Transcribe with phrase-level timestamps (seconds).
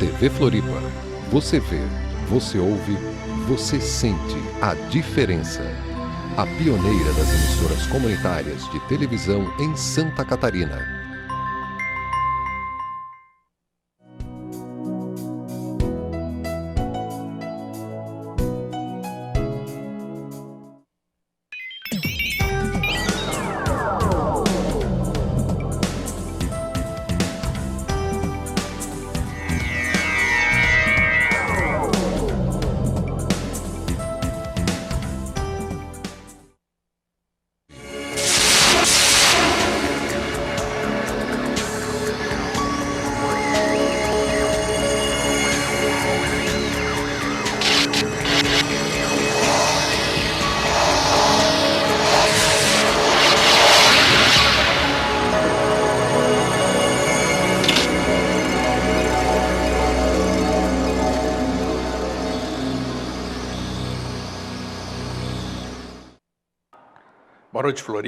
[0.00, 0.82] TV Floripa.
[1.30, 1.82] Você vê,
[2.26, 2.96] você ouve,
[3.46, 5.62] você sente a diferença.
[6.38, 10.99] A pioneira das emissoras comunitárias de televisão em Santa Catarina.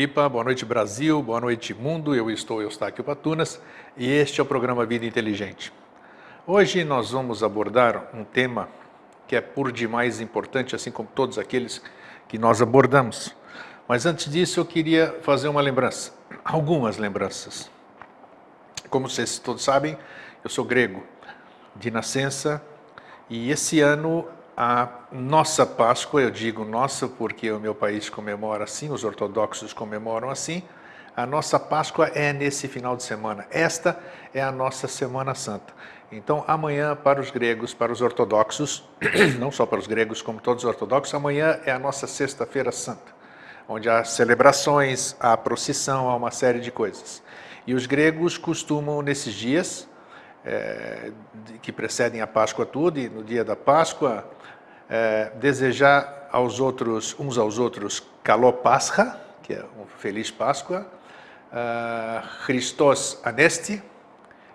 [0.02, 0.28] Floripa.
[0.28, 1.22] Boa noite, Brasil.
[1.22, 2.12] Boa noite, mundo.
[2.12, 3.60] Eu estou Eustáquio Patunas
[3.96, 5.72] e este é o programa Vida Inteligente.
[6.44, 8.68] Hoje nós vamos abordar um tema
[9.28, 11.80] que é por demais importante, assim como todos aqueles
[12.26, 13.32] que nós abordamos.
[13.86, 16.12] Mas antes disso, eu queria fazer uma lembrança,
[16.44, 17.70] algumas lembranças.
[18.90, 19.96] Como vocês todos sabem,
[20.42, 21.04] eu sou grego
[21.76, 22.60] de nascença
[23.30, 28.90] e esse ano a nossa Páscoa, eu digo nossa porque o meu país comemora assim,
[28.90, 30.62] os ortodoxos comemoram assim,
[31.16, 33.46] a nossa Páscoa é nesse final de semana.
[33.50, 33.98] Esta
[34.32, 35.72] é a nossa Semana Santa.
[36.10, 38.84] Então, amanhã, para os gregos, para os ortodoxos,
[39.38, 43.12] não só para os gregos, como todos os ortodoxos, amanhã é a nossa Sexta-feira Santa,
[43.68, 47.22] onde há celebrações, há procissão, há uma série de coisas.
[47.66, 49.88] E os gregos costumam, nesses dias,
[50.44, 51.10] é,
[51.60, 54.28] que precedem a Páscoa tudo, e no dia da Páscoa,
[54.88, 60.86] é, desejar aos outros, uns aos outros, Kalopascha, que é um feliz Páscoa,
[61.52, 63.82] uh, Christos Anesti,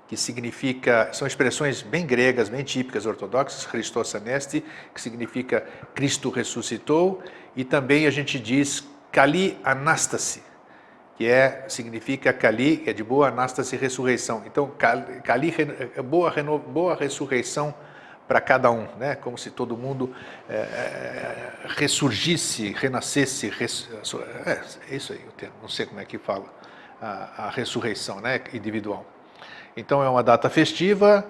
[0.08, 4.64] que significa, são expressões bem gregas, bem típicas ortodoxas, Christos Anesti,
[4.94, 7.22] que significa Cristo ressuscitou,
[7.56, 10.42] e também a gente diz Kali Anastasi,
[11.18, 14.44] que é, significa Kali, que é de boa Anastasi, ressurreição.
[14.46, 14.72] Então,
[15.24, 15.52] Kali,
[16.04, 17.74] boa, boa ressurreição
[18.28, 19.16] para cada um, né?
[19.16, 20.14] como se todo mundo
[20.48, 23.90] é, ressurgisse, renascesse, res,
[24.46, 26.46] é, é, isso aí o termo, não sei como é que fala,
[27.02, 28.42] a, a ressurreição né?
[28.54, 29.04] individual.
[29.76, 31.26] Então é uma data festiva,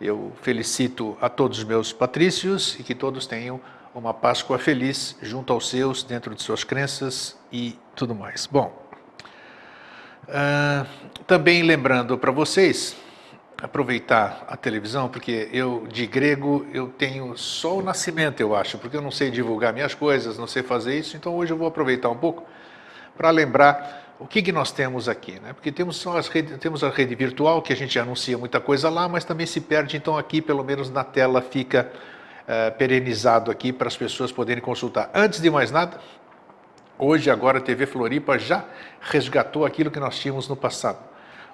[0.00, 3.60] eu felicito a todos os meus patrícios e que todos tenham
[3.94, 8.46] uma Páscoa feliz junto aos seus, dentro de suas crenças e tudo mais.
[8.46, 8.89] Bom,
[10.28, 10.86] uh,
[11.26, 12.96] também lembrando para vocês
[13.62, 18.96] aproveitar a televisão, porque eu, de grego, eu tenho só o nascimento, eu acho, porque
[18.96, 22.08] eu não sei divulgar minhas coisas, não sei fazer isso, então hoje eu vou aproveitar
[22.08, 22.44] um pouco
[23.16, 25.52] para lembrar o que, que nós temos aqui, né?
[25.54, 28.90] Porque temos, só as redes, temos a rede virtual, que a gente anuncia muita coisa
[28.90, 31.90] lá, mas também se perde, então aqui, pelo menos na tela, fica
[32.42, 35.10] uh, perenizado aqui para as pessoas poderem consultar.
[35.14, 35.98] Antes de mais nada,
[37.00, 38.64] hoje, agora, a TV Floripa já
[39.00, 41.10] resgatou aquilo que nós tínhamos no passado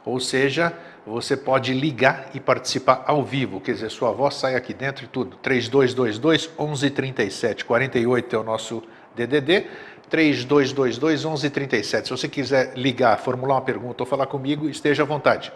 [0.07, 0.73] ou seja,
[1.05, 5.09] você pode ligar e participar ao vivo, quer dizer, sua voz sai aqui dentro e
[5.09, 5.37] tudo.
[5.39, 8.85] 3222 1137, 48 é o nosso
[9.17, 9.67] DDD,
[10.09, 12.07] 3222 1137.
[12.07, 15.53] Se você quiser ligar, formular uma pergunta ou falar comigo, esteja à vontade.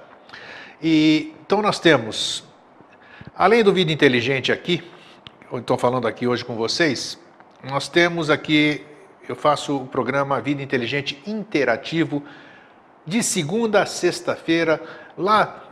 [0.83, 2.43] E então nós temos,
[3.37, 4.83] além do Vida Inteligente aqui,
[5.53, 7.17] eu estou falando aqui hoje com vocês,
[7.63, 8.85] nós temos aqui,
[9.29, 12.23] eu faço o programa Vida Inteligente Interativo
[13.07, 14.81] de segunda a sexta-feira,
[15.17, 15.65] lá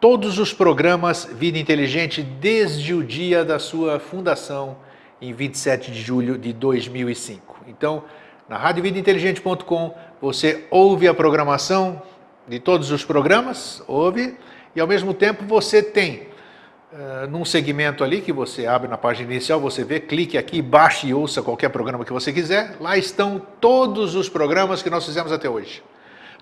[0.00, 4.76] todos os programas Vida Inteligente desde o dia da sua fundação
[5.20, 7.64] em 27 de julho de 2005.
[7.66, 8.04] Então,
[8.48, 12.00] na radiovidainteligente.com você ouve a programação
[12.46, 14.36] de todos os programas, ouve,
[14.74, 16.27] e ao mesmo tempo você tem
[16.92, 21.08] uh, num segmento ali que você abre na página inicial, você vê, clique aqui, baixe
[21.08, 22.76] e ouça qualquer programa que você quiser.
[22.80, 25.82] Lá estão todos os programas que nós fizemos até hoje.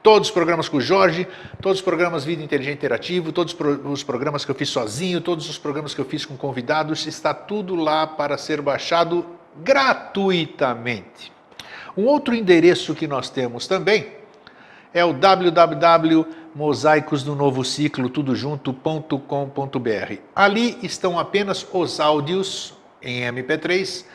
[0.02, 1.26] Todos os programas com o Jorge,
[1.60, 5.58] todos os programas Vida Inteligente Interativo, todos os programas que eu fiz sozinho, todos os
[5.58, 9.26] programas que eu fiz com convidados, está tudo lá para ser baixado
[9.64, 11.32] gratuitamente.
[11.96, 14.12] Um outro endereço que nós temos também
[14.94, 15.12] é o
[16.56, 20.14] www.mosaicos do novo ciclo tudo junto.com.br.
[20.34, 22.72] Ali estão apenas os áudios
[23.02, 24.06] em MP3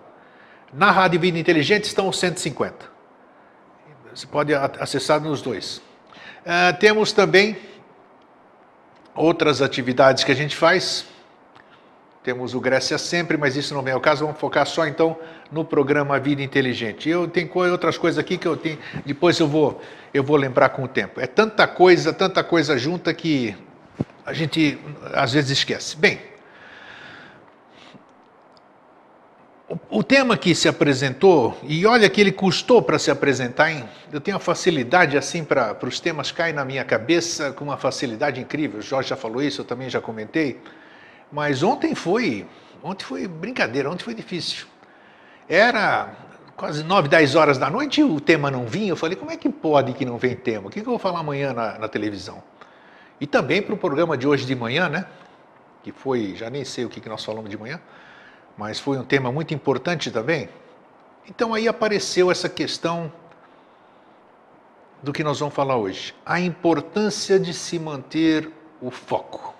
[0.73, 2.89] Na Rádio Vida Inteligente estão os 150.
[4.13, 5.77] Você pode acessar nos dois.
[5.77, 7.57] Uh, temos também
[9.13, 11.05] outras atividades que a gente faz.
[12.23, 14.25] Temos o Grécia Sempre, mas isso não vem ao caso.
[14.25, 15.17] Vamos focar só então
[15.51, 17.09] no programa Vida Inteligente.
[17.09, 18.77] Eu tenho outras coisas aqui que eu tenho.
[19.05, 19.81] Depois eu vou,
[20.13, 21.19] eu vou lembrar com o tempo.
[21.19, 23.55] É tanta coisa, tanta coisa junta que
[24.25, 24.77] a gente
[25.13, 25.97] às vezes esquece.
[25.97, 26.30] Bem,
[29.89, 33.83] o tema que se apresentou, e olha que ele custou para se apresentar, hein?
[34.11, 38.41] eu tenho uma facilidade assim para os temas caem na minha cabeça com uma facilidade
[38.41, 38.79] incrível.
[38.79, 40.59] O Jorge já falou isso, eu também já comentei.
[41.31, 42.45] Mas ontem foi,
[42.83, 44.65] ontem foi brincadeira, ontem foi difícil.
[45.47, 46.13] Era
[46.57, 48.89] quase 9, 10 horas da noite e o tema não vinha.
[48.89, 50.67] Eu falei, como é que pode que não vem tema?
[50.67, 52.43] O que, eu vou falar amanhã na, na televisão?
[53.19, 55.05] E também para o programa de hoje de manhã, né?
[55.81, 57.79] Que foi, já nem sei o que, que nós falamos de manhã,
[58.61, 60.47] mas foi um tema muito importante também.
[61.27, 63.11] Então aí apareceu essa questão
[65.01, 66.13] do que nós vamos falar hoje.
[66.23, 69.55] A importância de se manter o foco.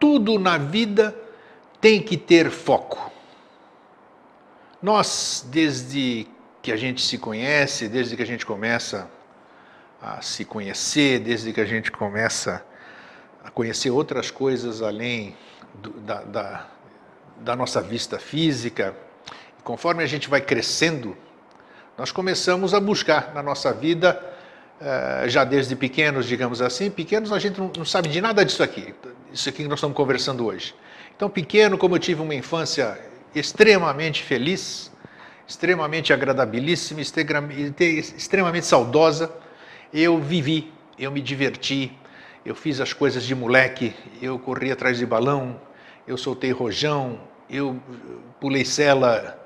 [0.00, 1.14] Tudo na vida
[1.78, 3.12] tem que ter foco.
[4.80, 6.26] Nós, desde
[6.62, 9.10] que a gente se conhece, desde que a gente começa
[10.00, 12.64] a se conhecer, desde que a gente começa
[13.44, 15.36] a conhecer outras coisas além
[15.74, 16.75] do, da, da,
[17.40, 18.94] da nossa vista física,
[19.62, 21.16] conforme a gente vai crescendo,
[21.96, 24.20] nós começamos a buscar na nossa vida
[24.80, 28.94] eh, já desde pequenos, digamos assim, pequenos a gente não, sabe de nada disso aqui,
[29.32, 30.74] isso aqui que nós estamos conversando hoje.
[31.16, 32.98] Então, pequeno, como eu tive uma infância
[33.34, 34.92] extremamente feliz,
[35.48, 39.32] extremamente agradabilíssima, extremamente saudosa,
[39.94, 41.96] eu vivi, eu me diverti,
[42.44, 45.58] eu fiz as coisas de moleque, eu corri atrás de balão,
[46.06, 47.80] eu soltei rojão, eu
[48.40, 49.38] pulei cela,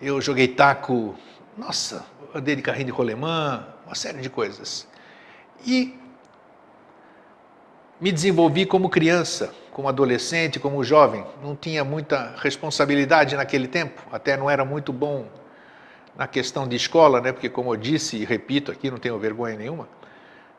[0.00, 1.14] eu joguei taco,
[1.56, 4.86] nossa, andei de carrinho de rolemã, uma série de coisas.
[5.64, 5.98] E
[8.00, 11.24] me desenvolvi como criança, como adolescente, como jovem.
[11.42, 15.26] Não tinha muita responsabilidade naquele tempo, até não era muito bom
[16.16, 17.32] na questão de escola, né?
[17.32, 19.88] Porque como eu disse e repito aqui, não tenho vergonha nenhuma.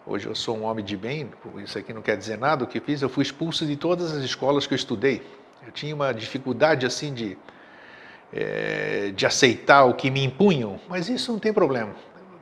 [0.05, 2.63] Hoje eu sou um homem de bem, isso aqui não quer dizer nada.
[2.63, 5.21] O que fiz, eu fui expulso de todas as escolas que eu estudei.
[5.65, 7.37] Eu tinha uma dificuldade assim de
[8.31, 11.95] é, de aceitar o que me impunham, mas isso não tem problema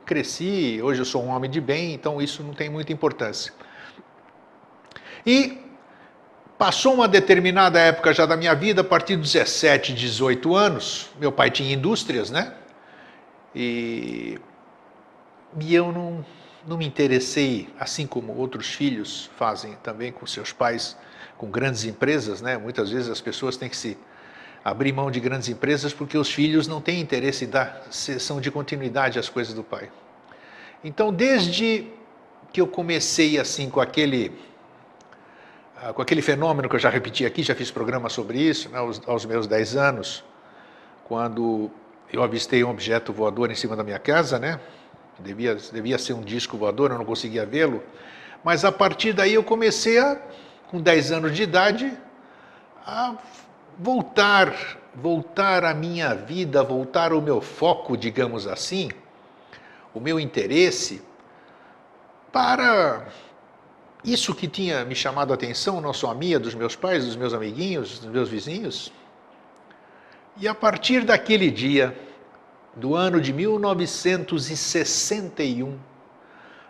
[0.08, 3.52] cresci, hoje eu sou um homem de bem, então isso não tem muita importância.
[5.24, 5.58] E
[6.56, 11.30] passou uma determinada época já da minha vida, a partir dos 17, 18 anos, meu
[11.30, 12.54] pai tinha indústrias, né?
[13.54, 14.38] E,
[15.60, 16.24] e eu não,
[16.66, 20.96] não me interessei, assim como outros filhos fazem também com seus pais,
[21.36, 22.56] com grandes empresas, né?
[22.56, 23.96] Muitas vezes as pessoas têm que se
[24.64, 28.50] abrir mão de grandes empresas porque os filhos não têm interesse em dar sessão de
[28.50, 29.90] continuidade às coisas do pai.
[30.82, 31.90] Então, desde
[32.52, 34.32] que eu comecei assim com aquele
[35.80, 38.78] ah, com aquele fenômeno que eu já repeti aqui, já fiz programa sobre isso, né,
[38.78, 40.24] aos, aos meus 10 anos,
[41.04, 41.70] quando
[42.12, 44.58] eu avistei um objeto voador em cima da minha casa, né?
[45.20, 47.82] Devia, devia ser um disco voador, eu não conseguia vê-lo.
[48.42, 50.20] Mas a partir daí eu comecei a,
[50.68, 51.92] com 10 anos de idade,
[52.86, 53.16] a
[53.78, 54.54] voltar,
[54.94, 58.90] voltar a minha vida, voltar o meu foco, digamos assim,
[59.94, 61.02] o meu interesse
[62.32, 63.08] para
[64.04, 67.16] isso que tinha me chamado a atenção, não só a minha, dos meus pais, dos
[67.16, 68.92] meus amiguinhos, dos meus vizinhos.
[70.36, 71.98] E a partir daquele dia,
[72.76, 75.76] do ano de 1961,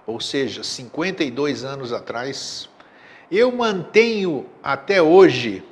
[0.06, 2.70] ou seja, 52 anos atrás,
[3.30, 5.62] eu mantenho até hoje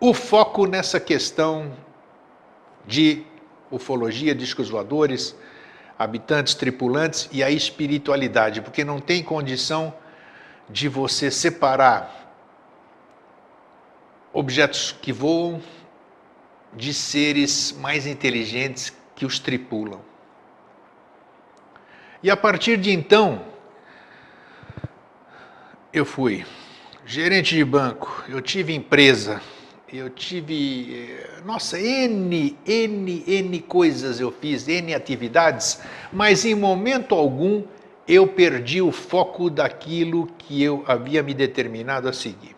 [0.00, 1.76] o foco nessa questão
[2.84, 3.24] de
[3.70, 5.36] ufologia, discos voadores,
[5.98, 9.94] habitantes, tripulantes e a espiritualidade, porque não tem condição
[10.68, 12.34] de você separar
[14.32, 15.62] objetos que voam
[16.72, 20.00] de seres mais inteligentes que os tripulam.
[22.22, 23.51] E a partir de então,
[25.92, 26.44] eu fui
[27.04, 29.42] gerente de banco, eu tive empresa,
[29.92, 35.80] eu tive, eh, nossa, N, N, N coisas eu fiz, N atividades,
[36.10, 37.64] mas em momento algum
[38.08, 42.56] eu perdi o foco daquilo que eu havia me determinado a seguir.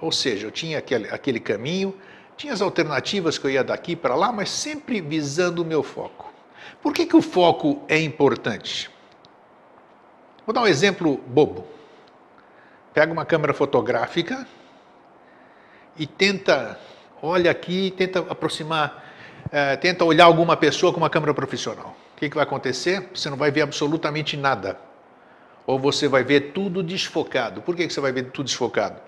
[0.00, 1.94] Ou seja, eu tinha aquele, aquele caminho,
[2.36, 6.32] tinha as alternativas que eu ia daqui para lá, mas sempre visando o meu foco.
[6.82, 8.90] Por que, que o foco é importante?
[10.46, 11.66] Vou dar um exemplo bobo.
[12.94, 14.46] Pega uma câmera fotográfica
[15.98, 16.78] e tenta,
[17.20, 19.04] olha aqui, tenta aproximar,
[19.50, 21.96] é, tenta olhar alguma pessoa com uma câmera profissional.
[22.14, 23.10] O que, que vai acontecer?
[23.12, 24.78] Você não vai ver absolutamente nada.
[25.66, 27.60] Ou você vai ver tudo desfocado.
[27.60, 29.00] Por que, que você vai ver tudo desfocado?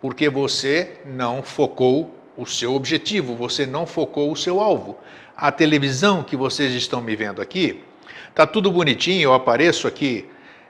[0.00, 4.98] Porque você não focou o seu objetivo, você não focou o seu alvo.
[5.36, 7.84] A televisão que vocês estão me vendo aqui,
[8.28, 10.28] está tudo bonitinho, eu apareço aqui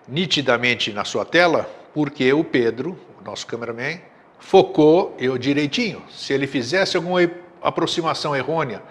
[0.09, 3.99] nitidamente na sua tela, porque o Pedro, o nosso cameraman,
[4.39, 6.03] focou eu direitinho.
[6.11, 7.21] Se ele fizesse alguma
[7.63, 8.83] aproximação errônea,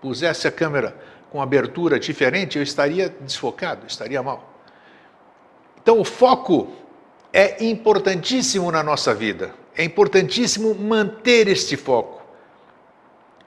[0.00, 0.96] pusesse a câmera
[1.30, 4.54] com abertura diferente, eu estaria desfocado, estaria mal.
[5.80, 6.70] Então, o foco
[7.32, 9.54] é importantíssimo na nossa vida.
[9.76, 12.22] É importantíssimo manter este foco.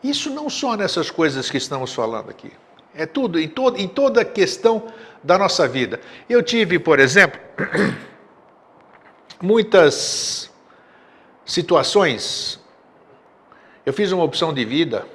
[0.03, 2.51] Isso não só nessas coisas que estamos falando aqui.
[2.93, 4.91] É tudo, em, todo, em toda questão
[5.23, 5.99] da nossa vida.
[6.29, 7.39] Eu tive, por exemplo,
[9.41, 10.51] muitas
[11.45, 12.59] situações.
[13.85, 15.05] Eu fiz uma opção de vida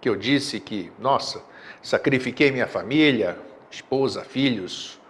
[0.00, 1.42] que eu disse que, nossa,
[1.80, 3.38] sacrifiquei minha família,
[3.70, 5.00] esposa, filhos,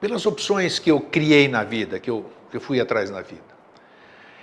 [0.00, 3.56] pelas opções que eu criei na vida, que eu, que eu fui atrás na vida.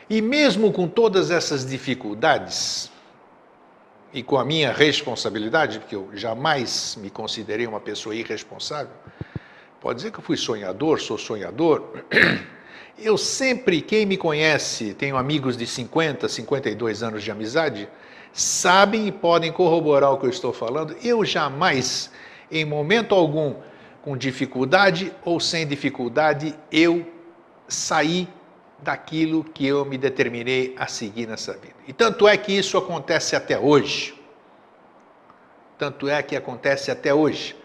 [0.10, 2.92] E mesmo com todas essas dificuldades,
[4.14, 8.94] e com a minha responsabilidade, porque eu jamais me considerei uma pessoa irresponsável,
[9.82, 12.04] pode dizer que eu fui sonhador, sou sonhador.
[12.96, 17.90] Eu sempre, quem me conhece, tenho amigos de 50, 52 anos de amizade,
[18.32, 20.96] sabem e podem corroborar o que eu estou falando.
[21.04, 22.12] Eu jamais,
[22.52, 23.56] em momento algum,
[24.04, 27.04] com dificuldade ou sem dificuldade, eu
[27.68, 28.28] saí
[28.84, 31.76] daquilo que eu me determinei a seguir nessa vida.
[31.88, 34.14] E tanto é que isso acontece até hoje.
[35.78, 37.56] Tanto é que acontece até hoje.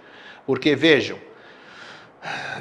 [0.47, 1.19] Porque vejam,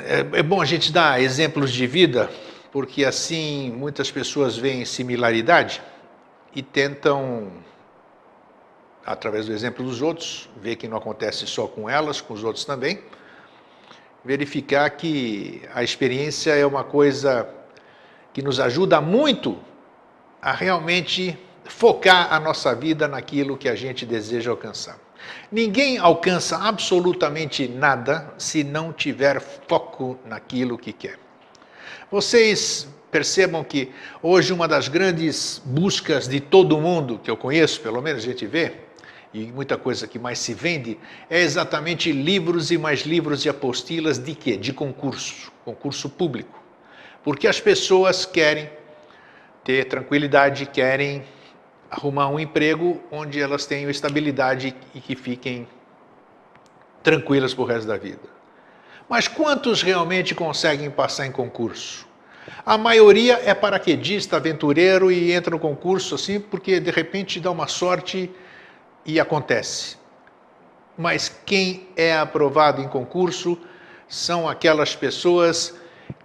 [0.04, 2.30] é, é bom a gente dar exemplos de vida,
[2.72, 5.82] porque assim muitas pessoas veem similaridade
[6.54, 7.52] e tentam,
[9.06, 12.66] através do exemplo dos outros, ver que não acontece só com elas, com os outros
[12.66, 13.00] também,
[14.24, 17.48] verificar que a experiência é uma coisa
[18.38, 19.58] que nos ajuda muito
[20.40, 25.00] a realmente focar a nossa vida naquilo que a gente deseja alcançar.
[25.52, 31.18] Ninguém alcança absolutamente nada se não tiver foco naquilo que quer.
[32.12, 33.92] Vocês percebam que
[34.22, 38.46] hoje uma das grandes buscas de todo mundo que eu conheço, pelo menos a gente
[38.46, 38.74] vê,
[39.34, 44.20] e muita coisa que mais se vende, é exatamente livros e mais livros e apostilas
[44.20, 44.56] de quê?
[44.56, 46.67] De concurso, concurso público.
[47.28, 48.70] Porque as pessoas querem
[49.62, 51.26] ter tranquilidade, querem
[51.92, 55.68] arrumar um emprego onde elas tenham estabilidade e que fiquem
[57.04, 58.22] tranquilas para o resto da vida.
[59.10, 62.08] Mas quantos realmente conseguem passar em concurso?
[62.66, 67.68] A maioria é paraquedista, aventureiro e entra no concurso assim porque de repente dá uma
[67.68, 68.32] sorte
[69.06, 69.98] e acontece.
[70.98, 73.60] mas quem é aprovado em concurso
[74.08, 75.76] são aquelas pessoas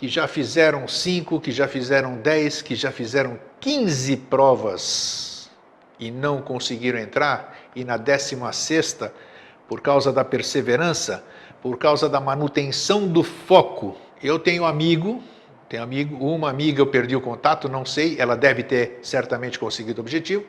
[0.03, 5.49] que já fizeram cinco, que já fizeram dez, que já fizeram quinze provas
[5.97, 9.15] e não conseguiram entrar, e na décima sexta,
[9.69, 11.25] por causa da perseverança,
[11.63, 13.97] por causa da manutenção do foco.
[14.21, 15.23] Eu tenho amigo,
[15.69, 20.01] tenho amigo, uma amiga eu perdi o contato, não sei, ela deve ter certamente conseguido
[20.01, 20.45] o objetivo.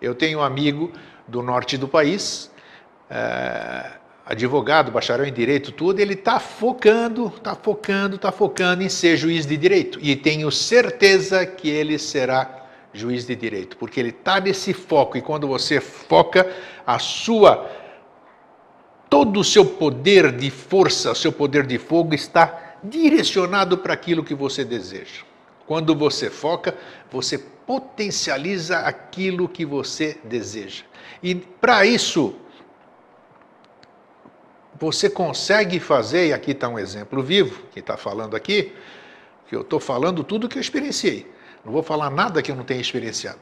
[0.00, 0.90] Eu tenho um amigo
[1.28, 2.50] do norte do país,
[3.10, 9.16] é, advogado, bacharel em direito, tudo, ele está focando, está focando, está focando em ser
[9.16, 9.98] juiz de direito.
[10.00, 15.18] E tenho certeza que ele será juiz de direito, porque ele está nesse foco.
[15.18, 16.50] E quando você foca,
[16.86, 17.70] a sua
[19.10, 24.34] todo o seu poder de força, seu poder de fogo está direcionado para aquilo que
[24.34, 25.22] você deseja.
[25.66, 26.76] Quando você foca,
[27.10, 30.82] você potencializa aquilo que você deseja.
[31.22, 32.34] E para isso,
[34.78, 38.72] você consegue fazer, e aqui está um exemplo vivo, que está falando aqui,
[39.48, 41.30] que eu estou falando tudo que eu experienciei.
[41.64, 43.38] Não vou falar nada que eu não tenha experienciado.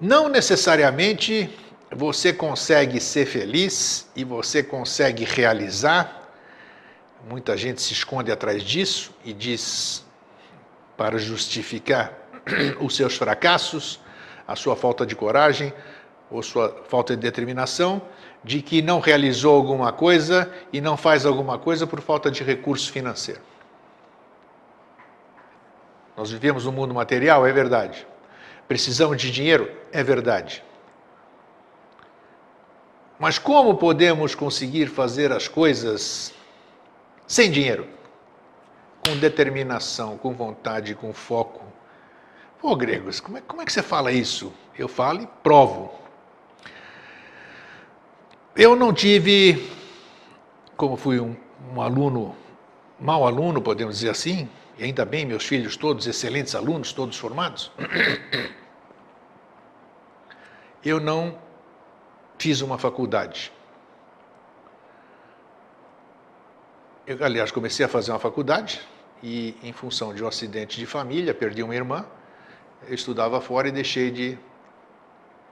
[0.00, 1.50] Não necessariamente
[1.90, 6.30] você consegue ser feliz e você consegue realizar.
[7.28, 10.04] Muita gente se esconde atrás disso e diz
[10.96, 12.12] para justificar
[12.80, 14.00] os seus fracassos,
[14.46, 15.72] a sua falta de coragem
[16.30, 18.00] ou sua falta de determinação,
[18.42, 22.90] de que não realizou alguma coisa e não faz alguma coisa por falta de recurso
[22.90, 23.40] financeiro.
[26.16, 28.06] Nós vivemos um mundo material, é verdade.
[28.66, 30.62] Precisamos de dinheiro, é verdade.
[33.18, 36.32] Mas como podemos conseguir fazer as coisas
[37.26, 37.86] sem dinheiro?
[39.06, 41.62] Com determinação, com vontade, com foco.
[42.60, 44.52] Pô, gregos, como é, como é que você fala isso?
[44.78, 45.99] Eu falo e provo.
[48.56, 49.70] Eu não tive,
[50.76, 51.36] como fui um,
[51.72, 52.34] um aluno,
[52.98, 57.70] mau aluno, podemos dizer assim, e ainda bem, meus filhos todos excelentes alunos, todos formados,
[60.84, 61.38] eu não
[62.38, 63.52] fiz uma faculdade.
[67.06, 68.80] Eu, aliás, comecei a fazer uma faculdade
[69.22, 72.04] e, em função de um acidente de família, perdi uma irmã.
[72.88, 74.36] Eu estudava fora e deixei de,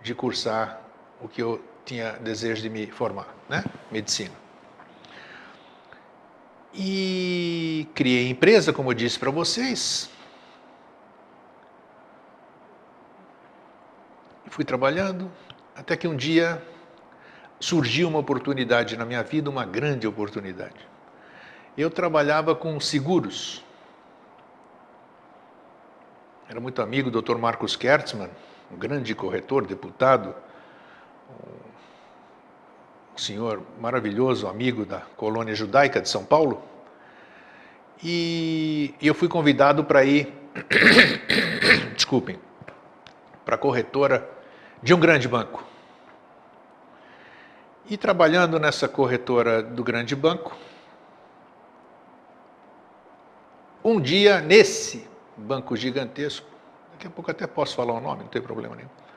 [0.03, 0.81] de cursar
[1.21, 3.65] o que eu tinha desejo de me formar, né?
[3.91, 4.35] Medicina.
[6.75, 10.11] E criei empresa, como eu disse para vocês.
[14.51, 15.33] Fui trabalhando,
[15.75, 16.63] até que um dia
[17.59, 20.87] surgiu uma oportunidade na minha vida, uma grande oportunidade.
[21.77, 23.65] Eu trabalhava com seguros.
[26.51, 27.39] Era muito amigo do Dr.
[27.39, 28.31] Marcos Kertzmann,
[28.71, 30.35] um grande corretor, deputado,
[33.19, 36.63] um senhor maravilhoso, amigo da colônia judaica de São Paulo.
[38.03, 40.33] E eu fui convidado para ir,
[41.97, 42.39] desculpem,
[43.45, 44.31] para a corretora
[44.81, 45.65] de um grande banco.
[47.91, 50.57] E trabalhando nessa corretora do grande banco,
[53.83, 56.47] um dia nesse banco gigantesco,
[56.93, 59.08] daqui a pouco até posso falar o nome, não tem problema nenhum.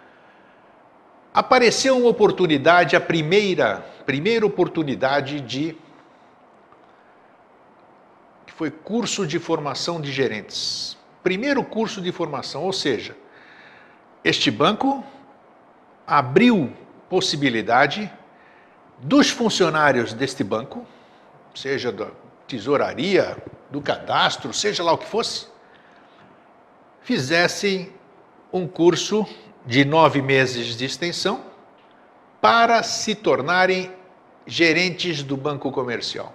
[1.33, 5.77] Apareceu uma oportunidade, a primeira, primeira oportunidade de
[8.45, 10.97] que foi curso de formação de gerentes.
[11.23, 13.15] Primeiro curso de formação, ou seja,
[14.23, 15.03] este banco
[16.05, 16.73] abriu
[17.09, 18.11] possibilidade
[18.97, 20.85] dos funcionários deste banco,
[21.55, 22.07] seja da
[22.45, 23.37] tesouraria,
[23.69, 25.47] do cadastro, seja lá o que fosse,
[27.01, 27.93] fizessem
[28.51, 29.25] um curso
[29.65, 31.43] de nove meses de extensão
[32.39, 33.93] para se tornarem
[34.45, 36.33] gerentes do banco comercial.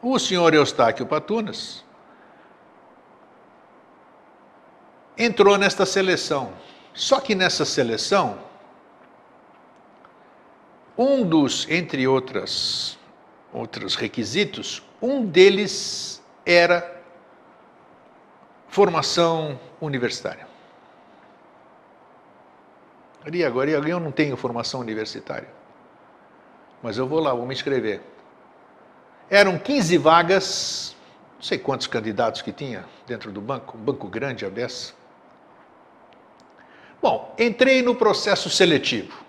[0.00, 1.84] O senhor Eustáquio Patunas
[5.16, 6.52] entrou nesta seleção.
[6.94, 8.38] Só que nessa seleção,
[10.96, 12.98] um dos, entre outras,
[13.52, 17.02] outros requisitos, um deles era
[18.68, 20.51] formação universitária.
[23.30, 25.48] E agora eu não tenho formação universitária,
[26.82, 28.00] mas eu vou lá, vou me inscrever.
[29.30, 30.96] Eram 15 vagas,
[31.36, 34.92] não sei quantos candidatos que tinha dentro do banco, um banco grande, a beça.
[37.00, 39.22] Bom, entrei no processo seletivo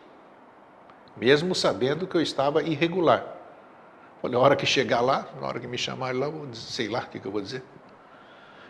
[1.15, 3.25] mesmo sabendo que eu estava irregular.
[4.21, 7.07] Falei, a hora que chegar lá, na hora que me chamarem lá, sei lá o
[7.07, 7.63] que, que eu vou dizer.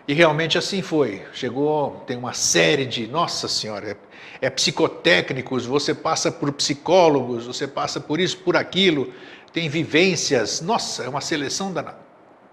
[0.08, 1.26] E realmente assim foi.
[1.34, 7.68] Chegou, tem uma série de, nossa senhora, é, é psicotécnicos, você passa por psicólogos, você
[7.68, 9.14] passa por isso, por aquilo,
[9.54, 10.60] tem vivências.
[10.60, 12.00] Nossa, é uma seleção danada.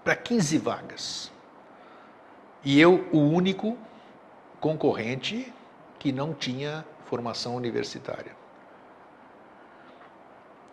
[0.03, 1.31] Para 15 vagas.
[2.63, 3.77] E eu, o único
[4.59, 5.51] concorrente
[5.99, 8.31] que não tinha formação universitária.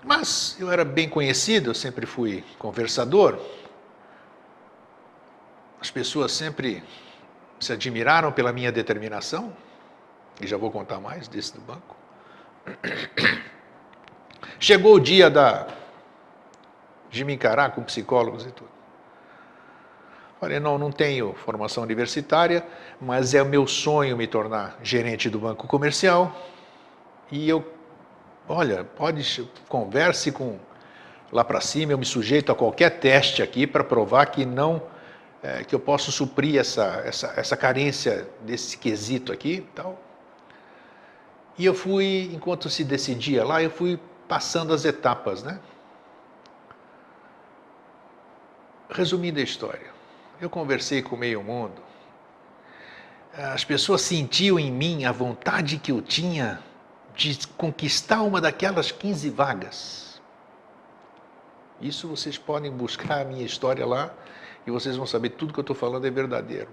[0.04, 3.38] Mas eu era bem conhecido, eu sempre fui conversador.
[5.80, 6.82] As pessoas sempre
[7.60, 9.52] se admiraram pela minha determinação,
[10.40, 11.96] e já vou contar mais desse do banco.
[14.60, 15.66] Chegou o dia da,
[17.10, 18.70] de me encarar com psicólogos e tudo.
[20.40, 22.64] Falei, não, não tenho formação universitária,
[23.00, 26.32] mas é o meu sonho me tornar gerente do banco comercial.
[27.30, 27.64] E eu,
[28.48, 30.58] olha, pode, converse com
[31.32, 34.80] lá para cima, eu me sujeito a qualquer teste aqui para provar que não,
[35.42, 40.00] é, que eu posso suprir essa, essa, essa carência desse quesito aqui tal.
[41.56, 43.98] E eu fui, enquanto se decidia lá, eu fui
[44.28, 45.58] passando as etapas, né?
[48.90, 49.90] Resumindo a história,
[50.40, 51.82] eu conversei com meio mundo.
[53.34, 56.60] As pessoas sentiam em mim a vontade que eu tinha
[57.14, 60.20] de conquistar uma daquelas 15 vagas.
[61.80, 64.12] Isso vocês podem buscar a minha história lá
[64.66, 66.68] e vocês vão saber tudo que eu estou falando é verdadeiro.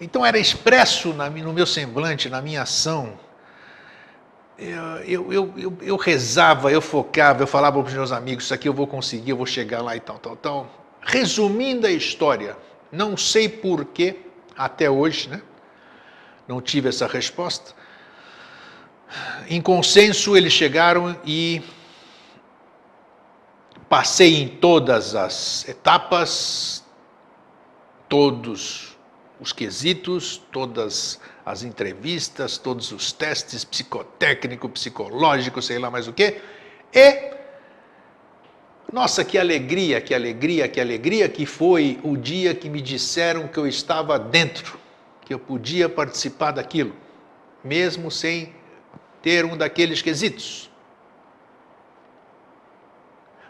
[0.00, 3.18] Então era expresso no meu semblante, na minha ação.
[4.56, 8.68] Eu, eu, eu, eu, rezava, eu focava, eu falava para os meus amigos: Isso aqui
[8.68, 10.70] eu vou conseguir, eu vou chegar lá e tal, tal, tal.
[11.00, 12.56] Resumindo a história,
[12.90, 14.16] não sei porquê,
[14.56, 15.42] até hoje, né?
[16.46, 17.74] Não tive essa resposta.
[19.48, 21.62] Em consenso, eles chegaram e
[23.88, 26.83] passei em todas as etapas,
[28.14, 28.96] todos
[29.40, 36.40] os quesitos, todas as entrevistas, todos os testes psicotécnico, psicológico, sei lá mais o quê,
[36.92, 37.34] e
[38.92, 43.58] nossa, que alegria, que alegria, que alegria que foi o dia que me disseram que
[43.58, 44.78] eu estava dentro,
[45.22, 46.94] que eu podia participar daquilo,
[47.64, 48.54] mesmo sem
[49.22, 50.70] ter um daqueles quesitos.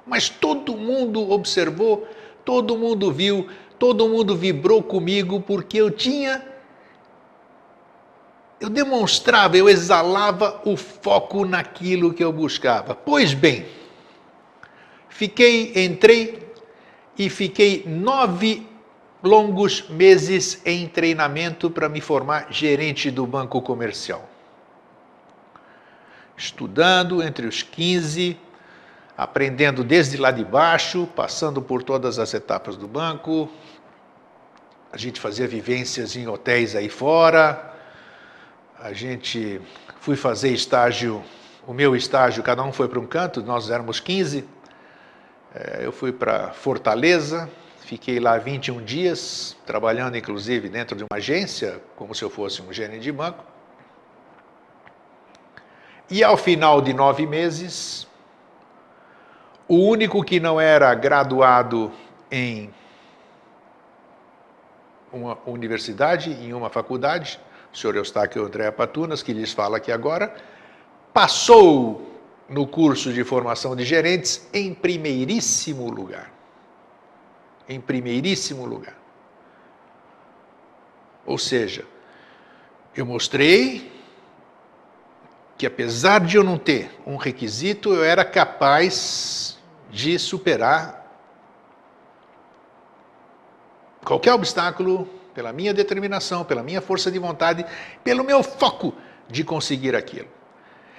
[0.06, 2.08] Mas todo mundo observou,
[2.46, 3.46] todo mundo viu,
[3.78, 6.44] todo mundo vibrou comigo, porque eu tinha.
[8.60, 12.94] Eu demonstrava, eu exalava o foco naquilo que eu buscava.
[12.94, 13.66] Pois bem,
[15.14, 16.44] Fiquei, entrei
[17.16, 18.66] e fiquei nove
[19.22, 24.28] longos meses em treinamento para me formar gerente do banco comercial.
[26.36, 28.36] Estudando entre os 15,
[29.16, 33.48] aprendendo desde lá de baixo, passando por todas as etapas do banco.
[34.92, 37.74] A gente fazia vivências em hotéis aí fora.
[38.80, 39.60] A gente
[40.00, 41.22] fui fazer estágio,
[41.66, 44.54] o meu estágio, cada um foi para um canto, nós éramos 15
[45.54, 47.48] é, eu fui para Fortaleza,
[47.78, 52.72] fiquei lá 21 dias, trabalhando inclusive dentro de uma agência, como se eu fosse um
[52.72, 53.44] gerente de banco.
[56.10, 58.04] E ao final de nove meses,
[59.66, 61.90] o único que não era graduado
[62.30, 62.72] em
[65.12, 67.40] uma universidade, em uma faculdade,
[67.72, 70.34] o senhor Eustáquio André Patunas, que lhes fala aqui agora,
[71.12, 72.10] passou
[72.48, 76.30] no curso de formação de gerentes em primeiríssimo lugar.
[77.68, 78.96] Em primeiríssimo lugar.
[81.24, 81.86] Ou seja,
[82.94, 83.90] eu mostrei
[85.56, 89.53] que apesar de eu não ter um requisito, eu era capaz
[89.94, 91.06] de superar
[94.04, 97.64] qualquer obstáculo pela minha determinação, pela minha força de vontade,
[98.02, 98.92] pelo meu foco
[99.28, 100.26] de conseguir aquilo.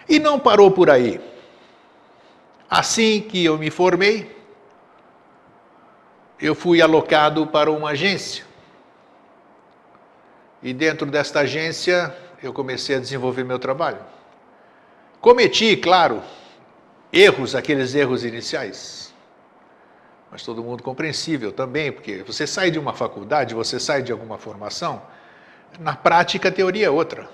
[0.08, 1.19] E não parou por aí.
[2.69, 4.34] Assim que eu me formei,
[6.39, 8.45] eu fui alocado para uma agência.
[10.63, 13.99] E dentro desta agência, eu comecei a desenvolver meu trabalho.
[15.19, 16.21] Cometi, claro,
[17.15, 19.13] erros, aqueles erros iniciais.
[20.30, 24.38] Mas todo mundo compreensível também, porque você sai de uma faculdade, você sai de alguma
[24.38, 25.01] formação,
[25.80, 27.30] na prática a teoria é outra.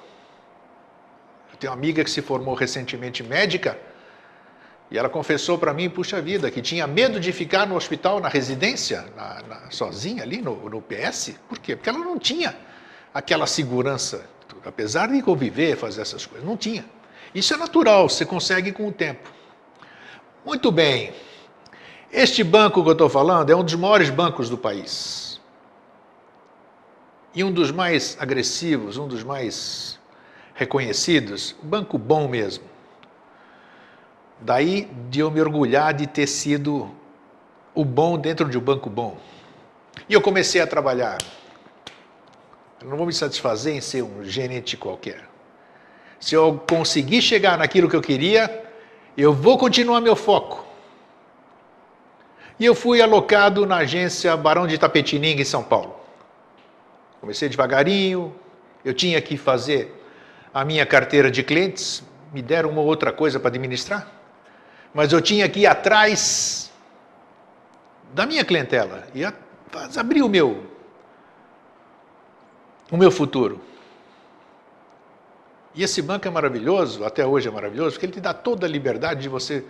[1.51, 3.77] Eu tenho uma amiga que se formou recentemente médica,
[4.91, 8.27] e ela confessou para mim, puxa vida, que tinha medo de ficar no hospital, na
[8.27, 11.33] residência, na, na, sozinha ali no, no PS.
[11.47, 11.77] Por quê?
[11.77, 12.55] Porque ela não tinha
[13.13, 14.25] aquela segurança,
[14.65, 16.85] apesar de conviver, fazer essas coisas, não tinha.
[17.33, 19.40] Isso é natural, você consegue com o tempo.
[20.43, 21.13] Muito bem.
[22.11, 25.39] Este banco que eu estou falando é um dos maiores bancos do país.
[27.33, 29.99] E um dos mais agressivos, um dos mais
[30.55, 32.63] reconhecidos, banco bom mesmo.
[34.39, 36.89] Daí de eu me orgulhar de ter sido
[37.75, 39.17] o bom dentro de um banco bom.
[40.09, 41.19] E eu comecei a trabalhar.
[42.81, 45.29] Eu não vou me satisfazer em ser um gerente qualquer.
[46.19, 48.70] Se eu conseguir chegar naquilo que eu queria,
[49.17, 50.65] eu vou continuar meu foco.
[52.59, 55.95] E eu fui alocado na agência Barão de Tapetininga, em São Paulo.
[57.19, 58.35] Comecei devagarinho,
[58.85, 59.99] eu tinha que fazer
[60.53, 64.07] a minha carteira de clientes, me deram uma outra coisa para administrar,
[64.93, 66.71] mas eu tinha que ir atrás
[68.13, 69.23] da minha clientela e
[69.97, 70.71] abrir o meu
[72.91, 73.61] o meu futuro.
[75.73, 78.69] E esse banco é maravilhoso, até hoje é maravilhoso, porque ele te dá toda a
[78.69, 79.63] liberdade de você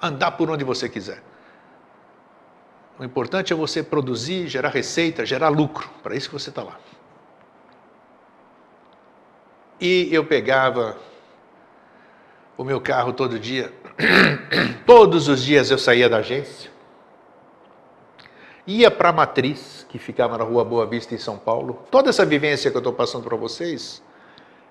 [0.00, 1.22] andar por onde você quiser.
[2.98, 5.88] O importante é você produzir, gerar receita, gerar lucro.
[6.02, 6.78] Para isso que você está lá.
[9.80, 10.98] E eu pegava
[12.58, 13.72] o meu carro todo dia.
[14.84, 16.70] Todos os dias eu saía da agência.
[18.66, 21.82] Ia para a matriz, que ficava na rua Boa Vista, em São Paulo.
[21.90, 24.02] Toda essa vivência que eu estou passando para vocês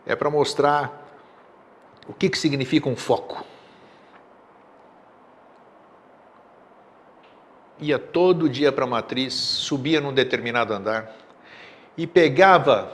[0.09, 1.07] é para mostrar
[2.05, 3.45] o que, que significa um foco.
[7.81, 11.15] ia todo dia para a matriz, subia num determinado andar
[11.97, 12.91] e pegava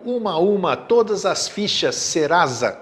[0.00, 2.80] uma a uma todas as fichas Serasa.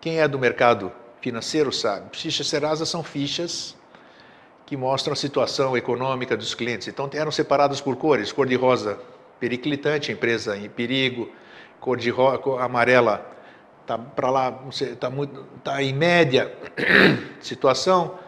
[0.00, 2.16] Quem é do mercado financeiro sabe.
[2.16, 3.76] Fichas Serasa são fichas
[4.64, 6.86] que mostram a situação econômica dos clientes.
[6.88, 8.98] Então eram separadas por cores: cor de rosa
[9.40, 11.30] periclitante, empresa em perigo,
[11.80, 13.24] cor de cor amarela
[13.82, 15.10] está para lá, está
[15.64, 16.52] tá em média
[17.40, 18.18] situação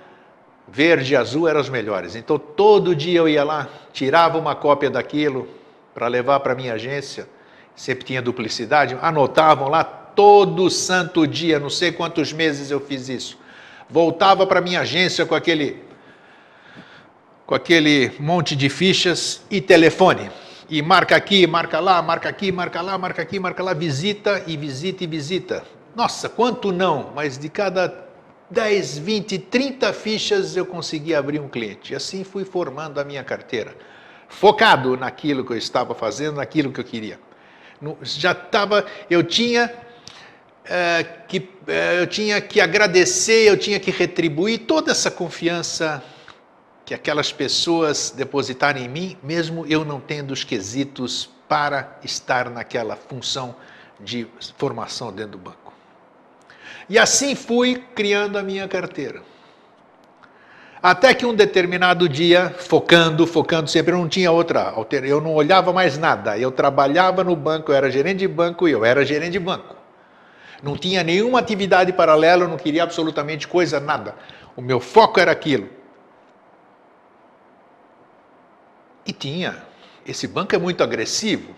[0.67, 2.15] verde e azul eram os melhores.
[2.15, 5.49] Então todo dia eu ia lá, tirava uma cópia daquilo
[5.93, 7.29] para levar para minha agência,
[7.75, 13.39] sempre tinha duplicidade, anotavam lá todo santo dia, não sei quantos meses eu fiz isso.
[13.89, 15.91] Voltava para minha agência com aquele
[17.45, 20.31] com aquele monte de fichas e telefone.
[20.71, 24.57] E marca aqui, marca lá, marca aqui, marca lá, marca aqui, marca lá, visita e
[24.57, 25.65] visita e visita.
[25.97, 28.07] Nossa, quanto não, mas de cada
[28.49, 31.93] 10, 20, 30 fichas eu consegui abrir um cliente.
[31.93, 33.75] E assim fui formando a minha carteira,
[34.29, 37.19] focado naquilo que eu estava fazendo, naquilo que eu queria.
[38.03, 39.75] Já estava, eu tinha
[40.65, 46.01] é, que é, eu tinha que agradecer, eu tinha que retribuir toda essa confiança
[46.91, 52.97] que aquelas pessoas depositaram em mim, mesmo eu não tendo os quesitos para estar naquela
[52.97, 53.55] função
[54.01, 54.27] de
[54.57, 55.73] formação dentro do banco.
[56.89, 59.23] E assim fui criando a minha carteira.
[60.83, 64.75] Até que um determinado dia, focando, focando sempre, eu não tinha outra,
[65.05, 66.37] eu não olhava mais nada.
[66.37, 69.77] Eu trabalhava no banco, eu era gerente de banco e eu era gerente de banco.
[70.61, 74.17] Não tinha nenhuma atividade paralela, eu não queria absolutamente coisa, nada.
[74.57, 75.79] O meu foco era aquilo.
[79.11, 79.61] E tinha.
[80.07, 81.53] Esse banco é muito agressivo.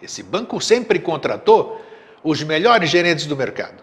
[0.00, 1.84] Esse banco sempre contratou
[2.22, 3.82] os melhores gerentes do mercado.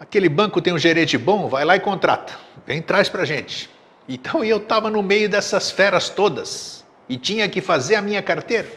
[0.00, 2.36] Aquele banco tem um gerente bom, vai lá e contrata.
[2.66, 3.70] Vem, traz para gente.
[4.08, 8.68] Então eu estava no meio dessas feras todas e tinha que fazer a minha carteira.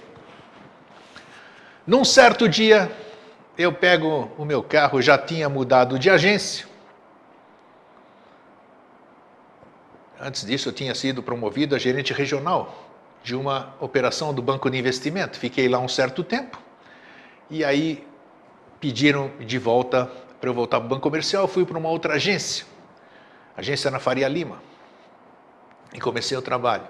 [1.88, 2.92] Num certo dia,
[3.58, 6.68] eu pego o meu carro, já tinha mudado de agência.
[10.22, 12.85] Antes disso, eu tinha sido promovido a gerente regional
[13.26, 15.40] de uma operação do Banco de Investimento.
[15.40, 16.60] Fiquei lá um certo tempo
[17.50, 18.06] e aí
[18.80, 20.06] pediram de volta
[20.40, 22.68] para eu voltar para o banco comercial, eu fui para uma outra agência,
[23.58, 24.62] agência na Faria Lima,
[25.92, 26.84] e comecei o trabalho.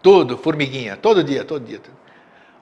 [0.00, 1.80] Tudo, formiguinha, todo dia, todo dia.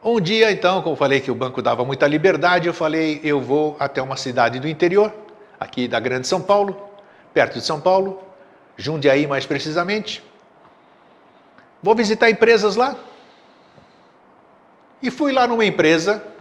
[0.03, 3.77] Um dia, então, como falei que o banco dava muita liberdade, eu falei, eu vou
[3.79, 5.12] até uma cidade do interior,
[5.61, 6.88] aqui da Grande São Paulo,
[7.35, 8.22] perto de São Paulo,
[8.74, 10.22] Jundiaí mais precisamente.
[11.84, 12.96] Vou visitar empresas lá.
[15.02, 16.34] E fui lá numa empresa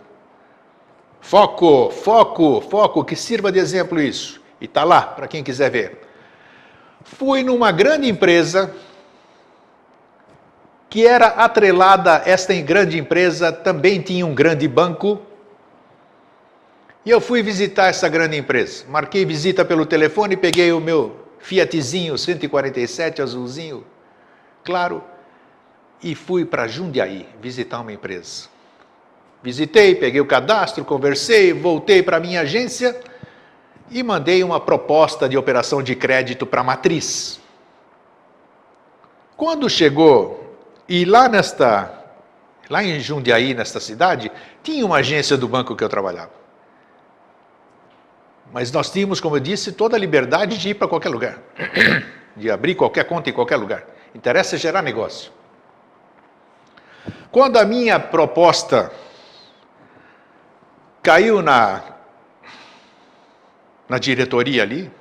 [1.23, 4.41] Foco, foco, foco, que sirva de exemplo isso.
[4.59, 6.01] E está lá, para quem quiser ver.
[7.01, 8.75] Fui numa grande empresa
[10.89, 15.21] que era atrelada, esta grande empresa também tinha um grande banco.
[17.05, 18.83] E eu fui visitar essa grande empresa.
[18.89, 23.85] Marquei visita pelo telefone, peguei o meu Fiatzinho 147 azulzinho,
[24.63, 25.01] claro,
[26.03, 28.49] e fui para Jundiaí visitar uma empresa.
[29.41, 32.99] Visitei, peguei o cadastro, conversei, voltei para a minha agência
[33.89, 37.39] e mandei uma proposta de operação de crédito para a matriz.
[39.35, 41.91] Quando chegou, e lá nesta,
[42.69, 46.31] lá em Jundiaí, nesta cidade, tinha uma agência do banco que eu trabalhava.
[48.51, 51.39] Mas nós tínhamos, como eu disse, toda a liberdade de ir para qualquer lugar,
[52.37, 53.83] de abrir qualquer conta em qualquer lugar.
[54.13, 55.31] Interessa gerar negócio.
[57.31, 58.91] Quando a minha proposta
[61.01, 61.83] caiu na,
[63.89, 64.91] na diretoria ali,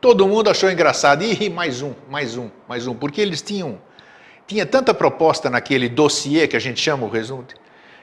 [0.00, 1.22] todo mundo achou engraçado.
[1.22, 3.78] E mais um, mais um, mais um, porque eles tinham
[4.46, 7.46] tinha tanta proposta naquele dossiê que a gente chama o resumo,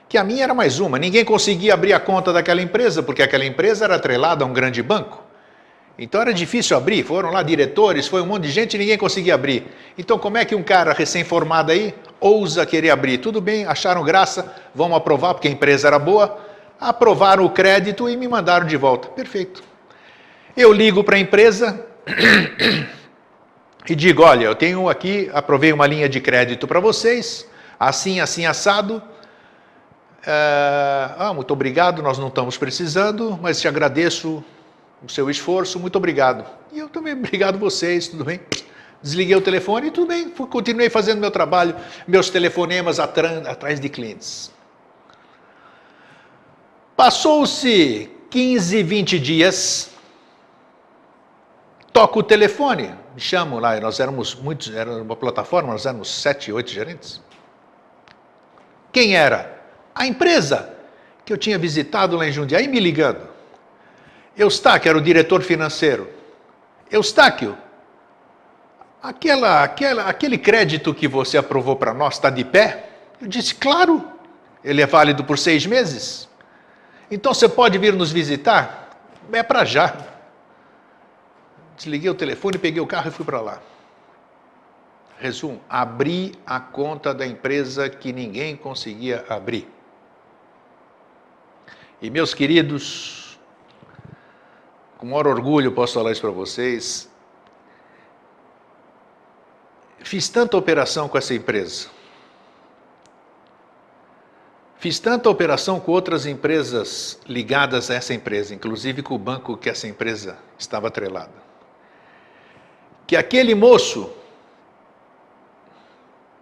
[0.08, 0.98] que a minha era mais uma.
[0.98, 4.82] Ninguém conseguia abrir a conta daquela empresa, porque aquela empresa era atrelada a um grande
[4.82, 5.24] banco.
[6.02, 9.36] Então era difícil abrir, foram lá diretores, foi um monte de gente e ninguém conseguia
[9.36, 9.68] abrir.
[9.98, 13.18] Então como é que um cara recém-formado aí ousa querer abrir?
[13.18, 16.40] Tudo bem, acharam graça, vamos aprovar porque a empresa era boa,
[16.80, 19.10] aprovaram o crédito e me mandaram de volta.
[19.10, 19.62] Perfeito.
[20.56, 21.86] Eu ligo para a empresa
[23.90, 27.46] e digo, olha, eu tenho aqui, aprovei uma linha de crédito para vocês,
[27.78, 29.04] assim, assim, assado.
[30.26, 34.42] É, ah, muito obrigado, nós não estamos precisando, mas te agradeço
[35.04, 36.46] o seu esforço, muito obrigado.
[36.72, 38.40] E eu também, obrigado vocês, tudo bem?
[39.02, 41.74] Desliguei o telefone e tudo bem, continuei fazendo meu trabalho,
[42.06, 44.52] meus telefonemas atrás de clientes.
[46.98, 49.92] Passou-se 15, 20 dias,
[51.94, 56.52] toco o telefone, me chamam lá, nós éramos muitos, era uma plataforma, nós éramos sete,
[56.52, 57.22] oito gerentes.
[58.92, 59.62] Quem era?
[59.96, 60.74] A empresa
[61.24, 63.29] que eu tinha visitado lá em Jundiaí me ligando.
[64.38, 66.10] Eustáquio era o diretor financeiro.
[66.92, 67.58] Eustáquio,
[69.02, 72.90] aquela, aquela, aquele crédito que você aprovou para nós está de pé?
[73.22, 74.04] Eu disse, claro,
[74.64, 76.28] ele é válido por seis meses.
[77.12, 78.98] Então você pode vir nos visitar?
[79.32, 79.96] É para já.
[81.76, 83.62] Desliguei o telefone, peguei o carro e fui para lá.
[85.20, 89.68] Resumo: abri a conta da empresa que ninguém conseguia abrir.
[92.02, 93.19] E meus queridos,
[95.00, 97.10] com maior orgulho posso falar isso para vocês.
[100.00, 101.88] Fiz tanta operação com essa empresa.
[104.78, 109.70] Fiz tanta operação com outras empresas ligadas a essa empresa, inclusive com o banco que
[109.70, 111.34] essa empresa estava atrelada.
[113.08, 114.12] Que aquele moço,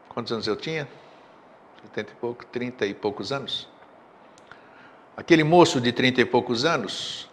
[0.09, 0.87] quantos anos eu tinha?
[1.83, 3.67] 70 e pouco, 30 e poucos anos.
[5.15, 7.29] Aquele moço de 30 e poucos anos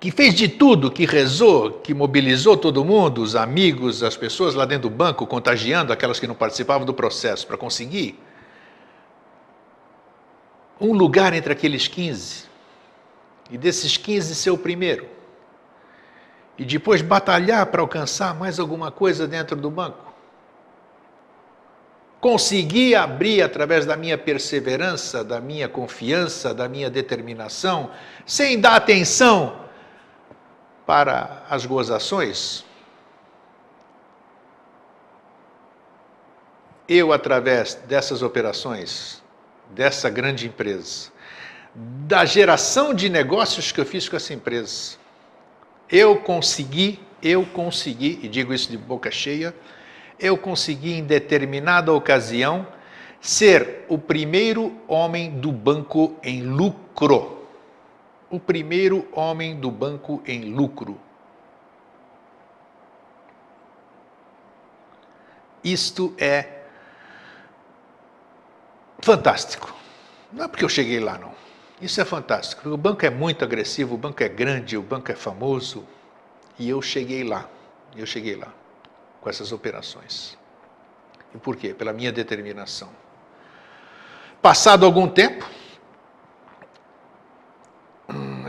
[0.00, 4.64] que fez de tudo, que rezou, que mobilizou todo mundo, os amigos, as pessoas lá
[4.64, 8.18] dentro do banco, contagiando aquelas que não participavam do processo, para conseguir
[10.80, 12.48] um lugar entre aqueles 15.
[13.50, 15.06] E desses 15 ser o primeiro.
[16.56, 20.14] E depois batalhar para alcançar mais alguma coisa dentro do banco.
[22.22, 27.90] Consegui abrir através da minha perseverança, da minha confiança, da minha determinação,
[28.24, 29.68] sem dar atenção
[30.90, 32.64] para as gozações,
[36.88, 39.22] eu, através dessas operações,
[39.70, 41.12] dessa grande empresa,
[41.76, 44.96] da geração de negócios que eu fiz com essa empresa,
[45.88, 49.54] eu consegui, eu consegui, e digo isso de boca cheia,
[50.18, 52.66] eu consegui em determinada ocasião
[53.20, 57.39] ser o primeiro homem do banco em lucro
[58.30, 60.98] o primeiro homem do banco em lucro.
[65.62, 66.62] Isto é
[69.00, 69.74] fantástico.
[70.32, 71.34] Não é porque eu cheguei lá, não.
[71.82, 72.68] Isso é fantástico.
[72.68, 75.84] O banco é muito agressivo, o banco é grande, o banco é famoso.
[76.58, 77.48] E eu cheguei lá.
[77.96, 78.52] Eu cheguei lá
[79.20, 80.38] com essas operações.
[81.34, 81.74] E por quê?
[81.74, 82.88] Pela minha determinação.
[84.40, 85.46] Passado algum tempo,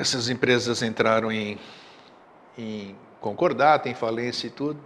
[0.02, 1.60] essas empresas entraram em,
[2.58, 4.80] em concordata, em falência e tudo.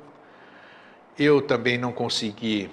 [1.17, 2.69] Eu também não consegui,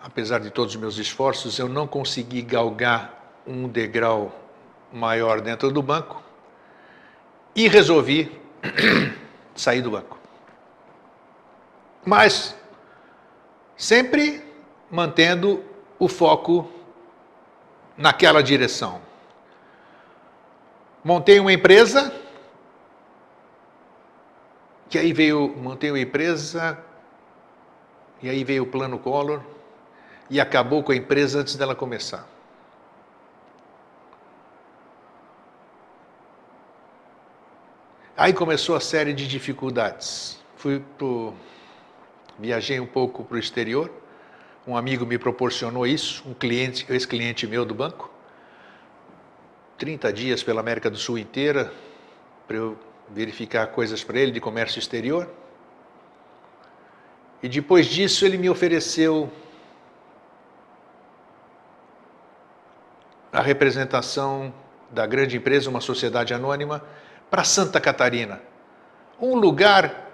[0.00, 4.32] apesar de todos os meus esforços, eu não consegui galgar um degrau
[4.92, 6.22] maior dentro do banco
[7.52, 8.30] e resolvi
[9.52, 10.16] sair do banco.
[12.04, 12.56] Mas
[13.76, 14.44] sempre
[14.88, 15.64] mantendo
[15.98, 16.70] o foco
[17.96, 19.02] naquela direção.
[21.04, 22.10] Montei uma empresa,
[24.88, 26.82] que aí veio, montei uma empresa,
[28.22, 29.42] e aí veio o plano Collor,
[30.30, 32.26] e acabou com a empresa antes dela começar.
[38.16, 40.42] Aí começou a série de dificuldades.
[40.56, 41.34] Fui pro,
[42.38, 43.90] viajei um pouco para o exterior,
[44.66, 48.13] Um amigo me proporcionou isso, um cliente, ex-cliente meu do banco.
[49.78, 51.72] 30 dias pela América do Sul inteira
[52.46, 55.28] para eu verificar coisas para ele de comércio exterior.
[57.42, 59.30] E depois disso ele me ofereceu
[63.32, 64.54] a representação
[64.90, 66.82] da grande empresa, uma sociedade anônima,
[67.28, 68.40] para Santa Catarina.
[69.20, 70.12] Um lugar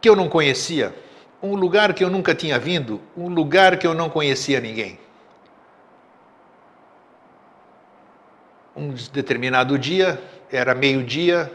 [0.00, 0.94] que eu não conhecia,
[1.42, 5.00] um lugar que eu nunca tinha vindo, um lugar que eu não conhecia ninguém.
[8.76, 10.22] Um determinado dia,
[10.52, 11.50] era meio-dia,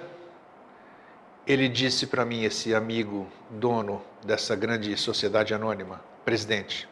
[1.46, 6.90] ele disse para mim, esse amigo dono dessa grande sociedade anônima, presidente,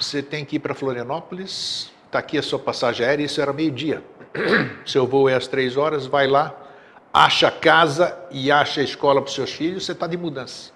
[0.00, 4.02] você tem que ir para Florianópolis, está aqui a sua passagem aérea, isso era meio-dia.
[4.86, 6.56] Seu voo é às três horas, vai lá,
[7.12, 10.70] acha casa e acha escola para os seus filhos, você está de mudança.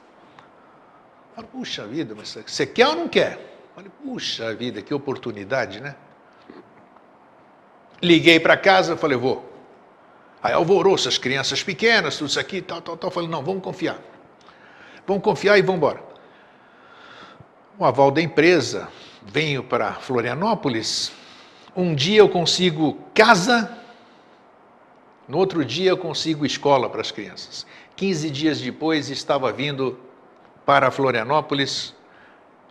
[1.34, 3.38] Fala, puxa vida, mas você quer ou não quer?
[3.74, 5.94] Falei, puxa vida, que oportunidade, né?
[8.02, 9.50] Liguei para casa, falei, vou.
[10.42, 13.10] Aí alvoroço, as crianças pequenas, tudo isso aqui, tal, tal, tal.
[13.10, 13.98] Falei, não, vamos confiar.
[15.06, 16.02] Vamos confiar e vamos embora.
[17.78, 18.88] O aval da empresa,
[19.22, 21.12] venho para Florianópolis,
[21.74, 23.78] um dia eu consigo casa,
[25.26, 27.66] no outro dia eu consigo escola para as crianças.
[27.96, 29.98] 15 dias depois estava vindo
[30.64, 31.94] para Florianópolis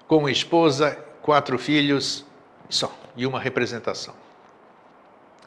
[0.08, 2.26] com esposa, quatro filhos
[2.70, 4.23] só, e uma representação.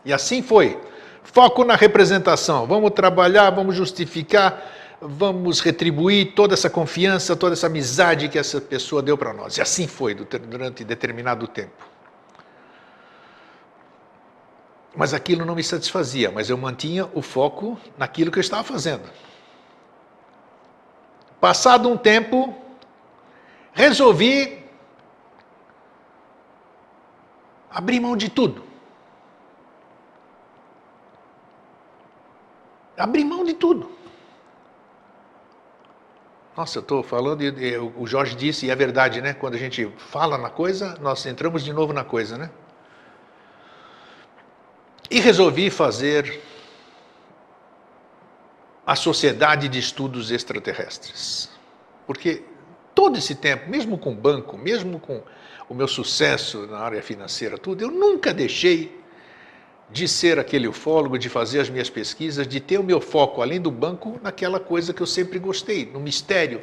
[0.07, 0.81] E assim foi.
[1.25, 2.65] Foco na representação.
[2.65, 4.65] Vamos trabalhar, vamos justificar,
[5.01, 9.59] vamos retribuir toda essa confiança, toda essa amizade que essa pessoa deu para nós.
[9.59, 11.85] E assim foi durante determinado tempo.
[14.95, 19.03] Mas aquilo não me satisfazia, mas eu mantinha o foco naquilo que eu estava fazendo.
[21.41, 22.57] Passado um tempo,
[23.73, 24.65] resolvi
[27.69, 28.66] abrir mão de tudo.
[32.97, 33.91] Abrir mão de tudo.
[36.57, 39.35] Nossa, eu estou falando, e, o Jorge disse, e é verdade, né?
[39.35, 42.51] Quando a gente fala na coisa, nós entramos de novo na coisa, né?
[45.11, 46.41] E resolvi fazer
[48.87, 51.51] a Sociedade de Estudos Extraterrestres.
[52.07, 52.43] Porque
[52.95, 55.23] todo esse tempo, mesmo com o banco, mesmo com
[55.69, 58.99] o meu sucesso na área financeira, tudo, eu nunca deixei
[59.91, 63.61] de ser aquele ufólogo, de fazer as minhas pesquisas, de ter o meu foco, além
[63.61, 66.63] do banco, naquela coisa que eu sempre gostei, no mistério,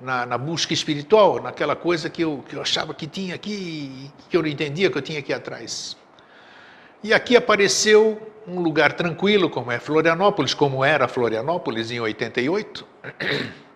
[0.00, 4.36] na, na busca espiritual, naquela coisa que eu, que eu achava que tinha aqui, que
[4.36, 5.96] eu não entendia que eu tinha aqui atrás.
[7.02, 12.86] E aqui apareceu um lugar tranquilo, como é Florianópolis, como era Florianópolis em 88.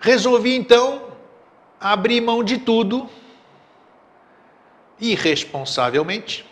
[0.00, 1.08] Resolvi então
[1.80, 3.08] abrir mão de tudo
[5.00, 6.44] irresponsavelmente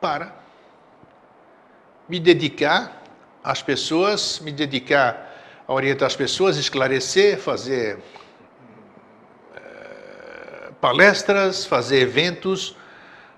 [0.00, 0.34] para
[2.08, 3.02] me dedicar
[3.42, 5.32] às pessoas, me dedicar
[5.66, 7.98] a orientar as pessoas, esclarecer, fazer
[9.54, 12.76] eh, palestras, fazer eventos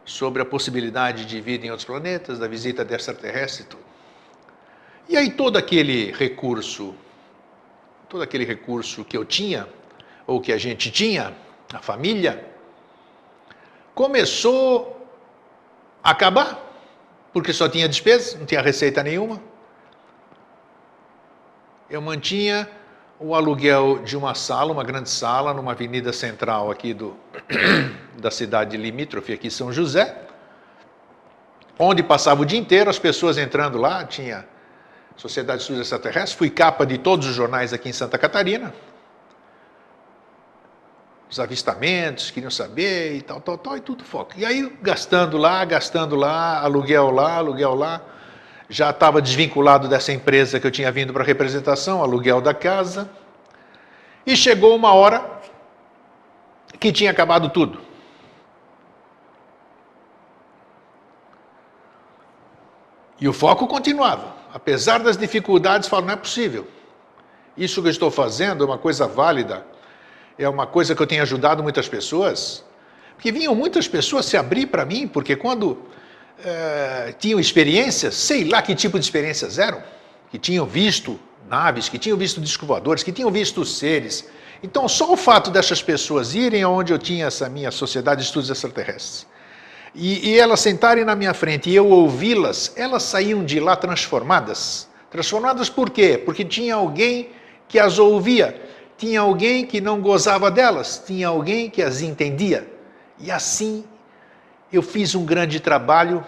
[0.05, 3.85] sobre a possibilidade de vida em outros planetas, da visita de extraterrestre e tudo.
[5.09, 6.95] E aí todo aquele recurso,
[8.09, 9.69] todo aquele recurso que eu tinha,
[10.27, 11.33] ou que a gente tinha,
[11.73, 12.45] a família,
[13.95, 15.09] começou
[16.03, 16.63] a acabar,
[17.33, 19.41] porque só tinha despesa, não tinha receita nenhuma.
[21.89, 22.69] Eu mantinha
[23.19, 27.17] o aluguel de uma sala, uma grande sala, numa avenida central aqui do,
[28.19, 30.17] da cidade limítrofe, aqui São José,
[31.79, 34.47] onde passava o dia inteiro as pessoas entrando lá, tinha
[35.17, 38.75] Sociedade de Estudos Extraterrestres, fui capa de todos os jornais aqui em Santa Catarina,
[41.29, 44.35] os avistamentos, queriam saber e tal, tal, tal, e tudo foco.
[44.37, 48.01] E aí, gastando lá, gastando lá, aluguel lá, aluguel lá.
[48.69, 53.11] Já estava desvinculado dessa empresa que eu tinha vindo para representação, aluguel da casa.
[54.25, 55.25] E chegou uma hora
[56.79, 57.81] que tinha acabado tudo.
[63.21, 64.35] E o foco continuava.
[64.53, 66.67] Apesar das dificuldades, falo, não é possível.
[67.57, 69.65] Isso que eu estou fazendo é uma coisa válida
[70.39, 72.65] é uma coisa que eu tenho ajudado muitas pessoas,
[73.15, 75.79] porque vinham muitas pessoas se abrir para mim, porque quando
[76.45, 79.83] é, tinham experiências, sei lá que tipo de experiências eram,
[80.31, 81.19] que tinham visto
[81.49, 84.29] naves, que tinham visto discos voadores, que tinham visto seres.
[84.63, 88.51] Então, só o fato dessas pessoas irem aonde eu tinha essa minha sociedade de estudos
[88.51, 89.27] extraterrestres,
[89.95, 94.89] e, e elas sentarem na minha frente e eu ouvi-las, elas saíam de lá transformadas,
[95.11, 96.21] Transformadas por quê?
[96.23, 97.31] Porque tinha alguém
[97.69, 98.61] que as ouvia,
[98.97, 102.71] tinha alguém que não gozava delas, tinha alguém que as entendia.
[103.19, 103.85] E assim
[104.73, 106.25] eu fiz um grande trabalho.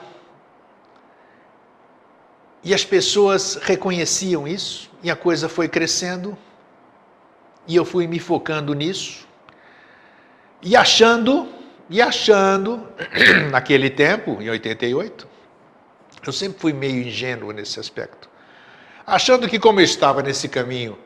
[2.62, 6.36] E as pessoas reconheciam isso, e a coisa foi crescendo,
[7.66, 9.26] e eu fui me focando nisso,
[10.60, 11.48] e achando,
[11.88, 12.82] e achando,
[13.52, 15.28] naquele tempo, em 88,
[16.26, 18.28] eu sempre fui meio ingênuo nesse aspecto,
[19.06, 20.98] achando que, como eu estava nesse caminho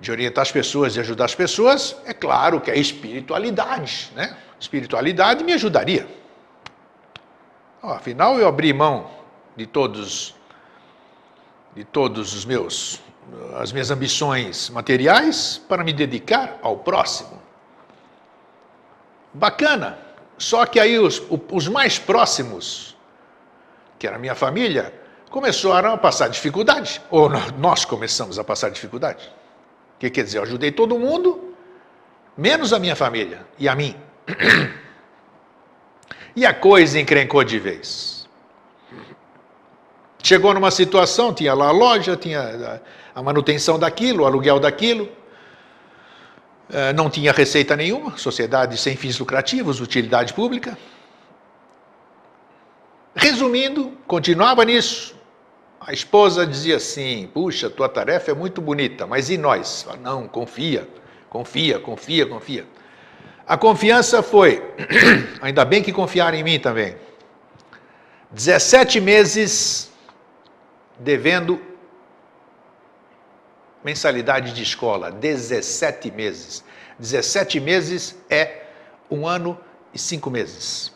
[0.00, 4.36] de orientar as pessoas, de ajudar as pessoas, é claro que a espiritualidade, né?
[4.60, 6.08] Espiritualidade me ajudaria.
[7.82, 9.10] afinal, eu abri mão
[9.56, 10.34] de todos
[11.74, 13.00] de todos os meus
[13.56, 17.40] as minhas ambições materiais para me dedicar ao próximo.
[19.32, 19.98] Bacana.
[20.38, 21.20] Só que aí os,
[21.50, 22.96] os mais próximos,
[23.98, 24.94] que era a minha família,
[25.30, 27.02] começaram a passar dificuldade.
[27.10, 27.28] Ou
[27.58, 29.30] nós começamos a passar dificuldade.
[29.98, 30.38] O que quer dizer?
[30.38, 31.52] Eu ajudei todo mundo,
[32.36, 33.96] menos a minha família e a mim.
[36.36, 38.28] E a coisa encrencou de vez.
[40.22, 42.80] Chegou numa situação, tinha lá a loja, tinha
[43.12, 45.08] a manutenção daquilo, o aluguel daquilo,
[46.70, 50.78] eh, não tinha receita nenhuma, sociedade sem fins lucrativos, utilidade pública.
[53.16, 55.17] Resumindo, continuava nisso.
[55.88, 59.86] A esposa dizia assim: Puxa, tua tarefa é muito bonita, mas e nós?
[60.02, 60.86] Não, confia,
[61.30, 62.66] confia, confia, confia.
[63.46, 64.62] A confiança foi,
[65.40, 66.94] ainda bem que confiaram em mim também.
[68.32, 69.90] 17 meses
[70.98, 71.58] devendo
[73.82, 76.62] mensalidade de escola, 17 meses.
[76.98, 78.64] 17 meses é
[79.10, 79.58] um ano
[79.94, 80.92] e cinco meses.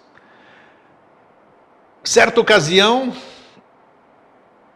[2.04, 3.16] Certa ocasião,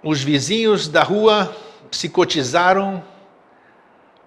[0.03, 1.55] os vizinhos da rua
[1.91, 3.03] se cotizaram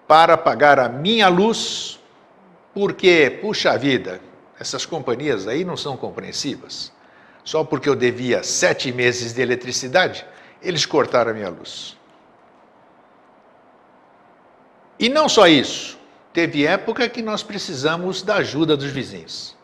[0.06, 2.00] para pagar a minha luz,
[2.74, 4.20] porque, puxa vida,
[4.58, 6.92] essas companhias aí não são compreensivas.
[7.44, 10.26] Só porque eu devia sete meses de eletricidade,
[10.62, 11.96] eles cortaram a minha luz.
[14.98, 15.98] E não só isso,
[16.32, 19.56] teve época que nós precisamos da ajuda dos vizinhos.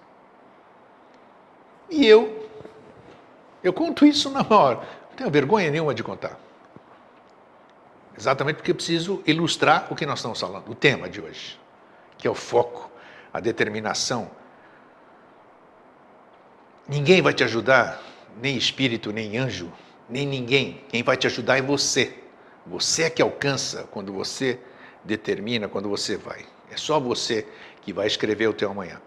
[1.91, 2.49] E eu,
[3.63, 4.81] eu conto isso na hora,
[5.17, 6.39] tenho vergonha nenhuma de contar.
[8.17, 11.61] Exatamente porque preciso ilustrar o que nós estamos falando, o tema de hoje,
[12.17, 12.91] que é o foco,
[13.33, 14.31] a determinação.
[16.89, 18.01] Ninguém vai te ajudar,
[18.41, 19.71] nem espírito, nem anjo,
[20.09, 20.83] nem ninguém.
[20.89, 22.17] Quem vai te ajudar é você.
[22.65, 24.59] Você é que alcança quando você
[25.05, 26.47] determina, quando você vai.
[26.71, 27.47] É só você
[27.83, 29.01] que vai escrever o teu amanhã.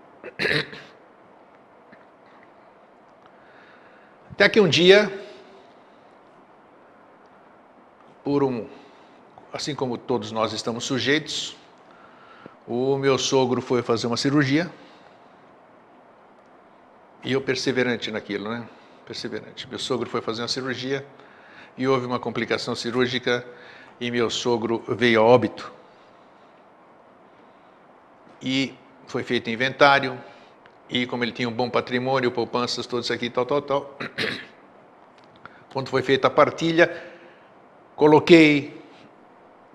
[4.31, 5.11] Até que um dia,
[8.29, 8.67] por um,
[9.51, 11.57] assim como todos nós estamos sujeitos,
[12.67, 14.71] o meu sogro foi fazer uma cirurgia
[17.23, 18.69] e eu perseverante naquilo, né?
[19.03, 19.67] perseverante.
[19.67, 21.03] Meu sogro foi fazer uma cirurgia
[21.75, 23.43] e houve uma complicação cirúrgica
[23.99, 25.73] e meu sogro veio a óbito.
[28.39, 28.75] E
[29.07, 30.15] foi feito inventário,
[30.87, 33.97] e como ele tinha um bom patrimônio, poupanças, tudo isso aqui, tal, tal, tal.
[35.73, 37.08] Quando foi feita a partilha,
[37.99, 38.81] coloquei,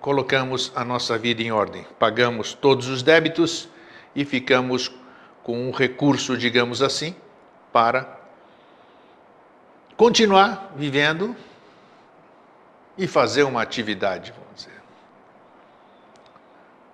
[0.01, 1.85] colocamos a nossa vida em ordem.
[1.99, 3.69] Pagamos todos os débitos
[4.15, 4.91] e ficamos
[5.43, 7.15] com um recurso, digamos assim,
[7.71, 8.17] para
[9.95, 11.35] continuar vivendo
[12.97, 14.81] e fazer uma atividade, vamos dizer.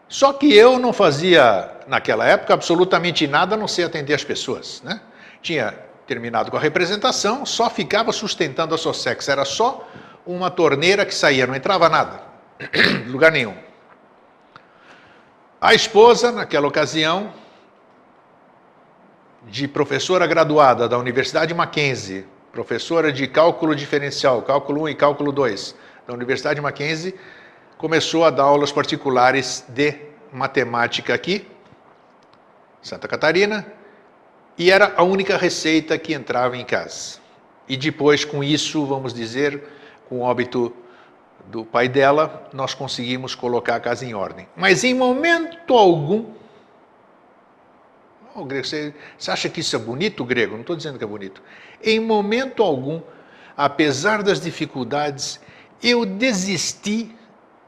[0.10, 4.82] Só que eu não fazia, naquela época, absolutamente nada a não ser atender as pessoas.
[4.84, 5.00] Né?
[5.42, 9.30] Tinha terminado com a representação, só ficava sustentando a Sossex.
[9.30, 9.88] Era só
[10.26, 12.22] uma torneira que saía, não entrava nada,
[13.08, 13.56] lugar nenhum.
[15.60, 17.34] A esposa, naquela ocasião,
[19.48, 25.76] de professora graduada da Universidade Mackenzie, professora de cálculo diferencial, cálculo 1 e cálculo 2,
[26.08, 27.16] da Universidade Mackenzie,
[27.78, 29.96] começou a dar aulas particulares de
[30.32, 31.48] matemática aqui,
[32.82, 33.66] Santa Catarina,
[34.58, 37.20] e era a única receita que entrava em casa.
[37.68, 39.64] E depois, com isso, vamos dizer,
[40.12, 40.74] com o óbito
[41.46, 44.46] do pai dela, nós conseguimos colocar a casa em ordem.
[44.58, 46.26] Mas em momento algum
[48.34, 50.54] Oh, grego, você, você acha que isso é bonito, grego?
[50.54, 51.42] Não estou dizendo que é bonito.
[51.84, 53.02] Em momento algum,
[53.58, 55.40] apesar das dificuldades,
[55.84, 57.14] eu desisti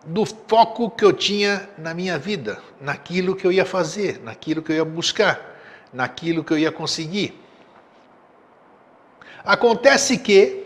[0.06, 4.72] do foco que eu tinha na minha vida, naquilo que eu ia fazer, naquilo que
[4.72, 5.60] eu ia buscar,
[5.92, 7.38] naquilo que eu ia conseguir.
[9.44, 10.63] Acontece que,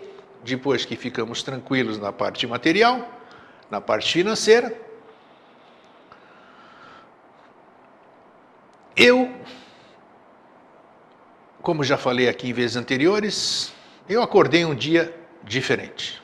[0.48, 3.08] depois que ficamos tranquilos na parte material,
[3.70, 4.74] na parte financeira.
[8.95, 9.32] Eu,
[11.62, 13.74] como já falei aqui em vezes anteriores,
[14.08, 16.24] eu acordei um dia diferente.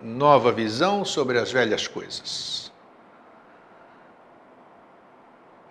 [0.00, 2.70] Nova visão sobre as velhas coisas.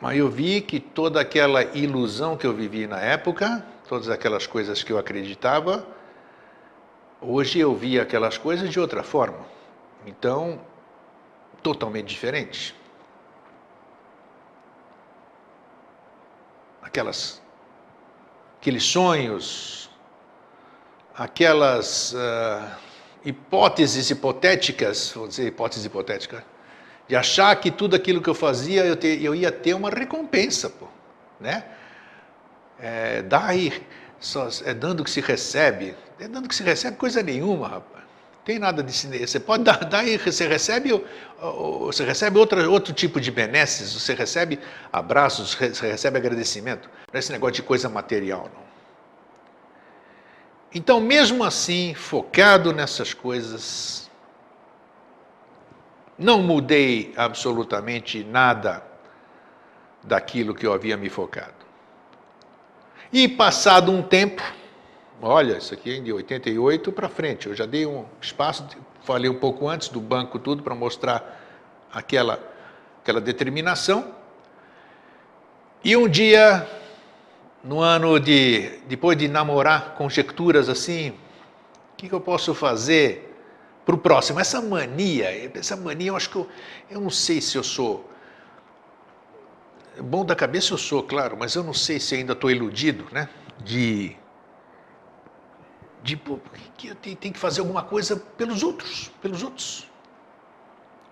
[0.02, 4.84] Mas eu vi que toda aquela ilusão que eu vivi na época, todas aquelas coisas
[4.84, 5.95] que eu acreditava,
[7.28, 9.46] hoje eu vi aquelas coisas de outra forma.
[10.06, 10.60] Então,
[11.64, 12.76] totalmente diferente.
[16.82, 17.42] Aquelas,
[18.60, 19.90] aqueles sonhos,
[21.16, 22.76] aquelas uh,
[23.26, 26.46] hipóteses hipotéticas, vou dizer hipótese hipotética,
[27.08, 30.70] de achar que tudo aquilo que eu fazia eu, te, eu ia ter uma recompensa,
[30.70, 30.88] pô,
[31.40, 31.66] né?
[32.80, 33.86] É, dá aí,
[34.20, 38.04] só, é dando que se recebe, é dando que se recebe coisa nenhuma, rapaz.
[38.44, 40.92] Tem nada de você pode dar, dar e você recebe,
[41.80, 44.60] você recebe outro tipo de benesses, você recebe
[44.94, 46.88] abraços, você recebe agradecimento.
[47.12, 48.66] Não é esse negócio de coisa material, não.
[50.72, 54.12] Então, mesmo assim, focado nessas coisas,
[56.16, 58.84] não mudei absolutamente nada
[60.04, 61.55] daquilo que eu havia me focado.
[63.16, 64.44] E passado um tempo,
[65.22, 68.68] olha, isso aqui é de 88 para frente, eu já dei um espaço,
[69.06, 71.42] falei um pouco antes do banco tudo para mostrar
[71.94, 72.38] aquela,
[73.02, 74.14] aquela determinação.
[75.82, 76.68] E um dia,
[77.64, 83.34] no ano de, depois de namorar conjecturas assim, o que, que eu posso fazer
[83.86, 84.42] para o próximo.
[84.42, 86.50] Essa mania, essa mania, eu acho que eu,
[86.92, 88.12] eu não sei se eu sou.
[90.02, 93.30] Bom da cabeça eu sou, claro, mas eu não sei se ainda estou iludido, né?
[93.64, 94.16] De.
[96.04, 96.20] De
[96.78, 99.90] que eu tenho que fazer alguma coisa pelos outros, pelos outros.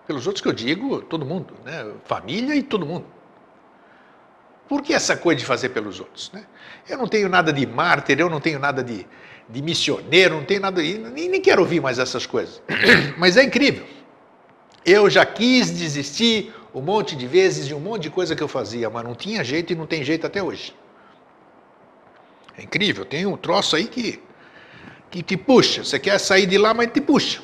[0.06, 1.92] Pelos outros que eu digo, todo mundo, né?
[2.04, 3.06] Família e todo mundo.
[4.68, 6.30] Por que essa coisa de fazer pelos outros?
[6.32, 6.46] Né?
[6.88, 9.06] Eu não tenho nada de mártir, eu não tenho nada de,
[9.48, 12.62] de missioneiro, não tenho nada, nem, nem quero ouvir mais essas coisas.
[13.18, 13.86] Mas é incrível.
[14.84, 18.48] Eu já quis desistir um monte de vezes de um monte de coisa que eu
[18.48, 20.74] fazia, mas não tinha jeito e não tem jeito até hoje.
[22.58, 24.20] É incrível, tem um troço aí que,
[25.10, 25.84] que te puxa.
[25.84, 27.40] Você quer sair de lá, mas te puxa.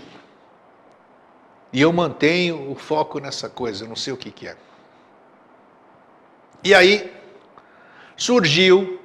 [1.72, 4.56] E eu mantenho o foco nessa coisa, não sei o que, que é.
[6.64, 7.12] E aí
[8.16, 9.00] surgiu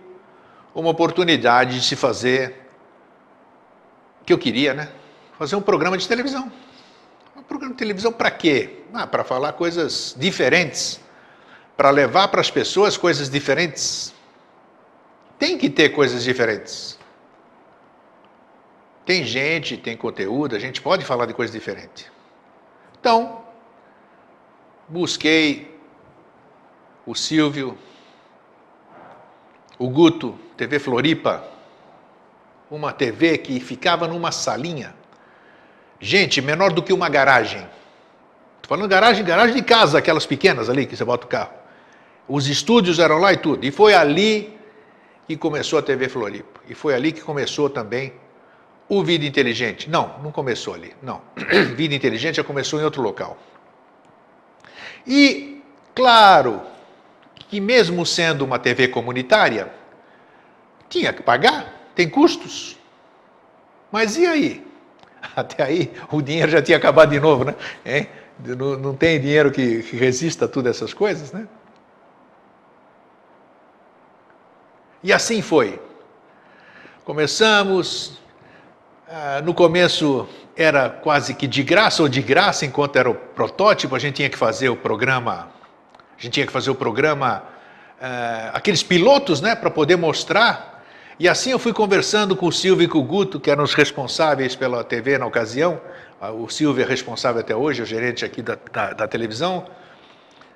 [0.73, 2.67] uma oportunidade de se fazer
[4.25, 4.91] que eu queria, né?
[5.37, 6.51] Fazer um programa de televisão.
[7.47, 8.79] Programa de televisão para quê?
[8.93, 10.99] Ah, para falar coisas diferentes,
[11.77, 14.13] para levar para as pessoas coisas diferentes.
[15.37, 16.97] Tem que ter coisas diferentes.
[19.05, 22.11] Tem gente, tem conteúdo, a gente pode falar de coisas diferentes.
[22.99, 23.43] Então,
[24.87, 25.79] busquei
[27.05, 27.77] o Silvio,
[29.77, 31.47] o Guto, TV Floripa,
[32.71, 34.95] uma TV que ficava numa salinha.
[36.05, 37.67] Gente, menor do que uma garagem.
[38.57, 41.53] Estou falando garagem, garagem de casa, aquelas pequenas ali que você bota o carro.
[42.27, 43.65] Os estúdios eram lá e tudo.
[43.65, 44.55] E foi ali
[45.25, 46.61] que começou a TV Floripa.
[46.69, 48.13] E foi ali que começou também
[48.87, 49.89] o Vida Inteligente.
[49.89, 50.95] Não, não começou ali.
[51.01, 51.23] Não.
[51.75, 53.35] Vida Inteligente já começou em outro local.
[55.07, 55.59] E,
[55.95, 56.61] claro,
[57.49, 59.73] que mesmo sendo uma TV comunitária,
[60.87, 62.77] tinha que pagar tem custos.
[63.91, 64.74] Mas e aí?
[65.35, 67.55] Até aí o dinheiro já tinha acabado de novo, né?
[67.85, 68.07] Hein?
[68.39, 71.47] Não, não tem dinheiro que, que resista a todas essas coisas, né?
[75.01, 75.79] E assim foi.
[77.05, 78.19] Começamos,
[79.07, 83.95] ah, no começo era quase que de graça ou de graça, enquanto era o protótipo,
[83.95, 85.49] a gente tinha que fazer o programa,
[86.17, 87.43] a gente tinha que fazer o programa,
[88.01, 90.74] ah, aqueles pilotos, né, para poder mostrar
[91.19, 93.73] e assim eu fui conversando com o Silvio e com o Guto, que eram os
[93.73, 95.79] responsáveis pela TV na ocasião.
[96.19, 99.65] Ah, o Silvio é responsável até hoje, é o gerente aqui da, da, da televisão.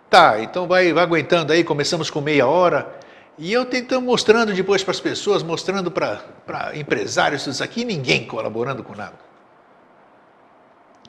[0.10, 3.00] Tá, então vai, vai aguentando aí, começamos com meia hora.
[3.38, 8.84] E eu tentando mostrando depois para as pessoas, mostrando para empresários, isso aqui, ninguém colaborando
[8.84, 9.18] com nada.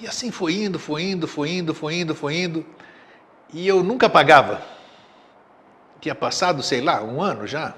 [0.01, 2.65] E assim foi indo, foi indo, foi indo, foi indo, foi indo.
[3.53, 4.63] E eu nunca pagava.
[6.01, 7.75] Tinha passado, sei lá, um ano já,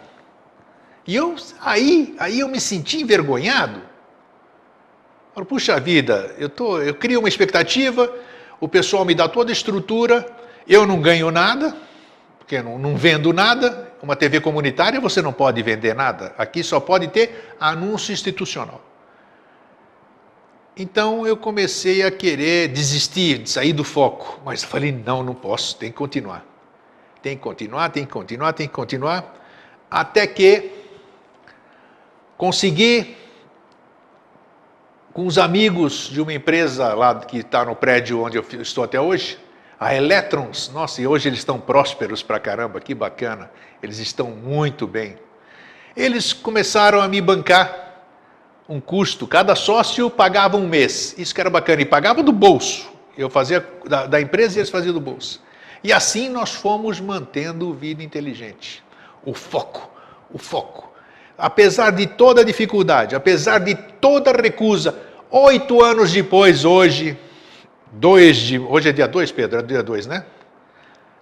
[1.07, 3.81] e eu, aí, aí eu me senti envergonhado.
[5.35, 8.13] Falo, puxa vida, eu, tô, eu crio uma expectativa,
[8.61, 10.27] o pessoal me dá toda a estrutura,
[10.69, 11.75] eu não ganho nada,
[12.39, 13.91] porque não, não vendo nada.
[14.03, 16.35] Uma TV comunitária você não pode vender nada.
[16.37, 18.81] Aqui só pode ter anúncio institucional.
[20.77, 25.77] Então eu comecei a querer desistir, de sair do foco, mas falei: não, não posso,
[25.77, 26.45] tem que continuar.
[27.23, 29.35] Tem que continuar, tem que continuar, tem que continuar,
[29.91, 30.82] até que
[32.43, 33.17] consegui,
[35.13, 39.01] com os amigos de uma empresa lá que está no prédio onde eu estou até
[39.01, 39.39] hoje,
[39.79, 43.49] a Electrons, nossa, e hoje eles estão prósperos pra caramba, que bacana,
[43.81, 45.17] eles estão muito bem.
[45.97, 48.03] Eles começaram a me bancar
[48.69, 51.15] um custo, cada sócio pagava um mês.
[51.17, 52.91] Isso que era bacana, e pagava do bolso.
[53.17, 55.41] Eu fazia da, da empresa e eles faziam do bolso.
[55.85, 58.83] E assim nós fomos mantendo vida inteligente.
[59.25, 59.89] O foco,
[60.29, 60.92] o foco.
[61.43, 64.97] Apesar de toda dificuldade, apesar de toda recusa,
[65.29, 67.19] oito anos depois, hoje,
[67.91, 69.59] dois de, hoje é dia 2, Pedro?
[69.59, 70.25] É dia 2, né?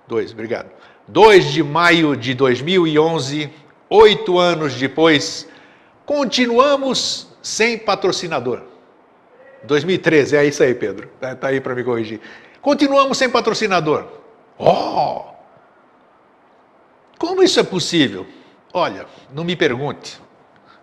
[0.07, 0.69] 2, obrigado.
[1.09, 3.51] 2 de maio de 2011,
[3.89, 5.49] oito anos depois,
[6.05, 8.61] continuamos sem patrocinador.
[9.63, 11.09] 2013, é isso aí, Pedro.
[11.15, 12.21] Está tá aí para me corrigir.
[12.61, 14.07] Continuamos sem patrocinador.
[14.59, 15.31] Oh!
[17.19, 18.27] Como isso é possível?
[18.73, 20.21] Olha, não me pergunte.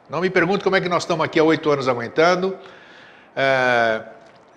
[0.10, 2.58] Não me pergunte como é que nós estamos aqui há oito anos aguentando.
[3.36, 4.04] É,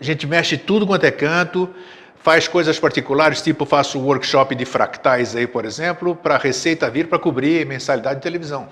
[0.00, 1.72] a gente mexe tudo quanto é canto,
[2.16, 7.08] faz coisas particulares, tipo faço workshop de fractais aí, por exemplo, para a receita vir
[7.08, 8.68] para cobrir mensalidade de televisão.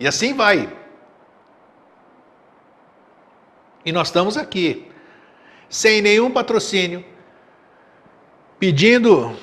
[0.00, 0.72] E assim vai.
[3.84, 4.90] E nós estamos aqui,
[5.68, 7.04] sem nenhum patrocínio,
[8.58, 9.36] pedindo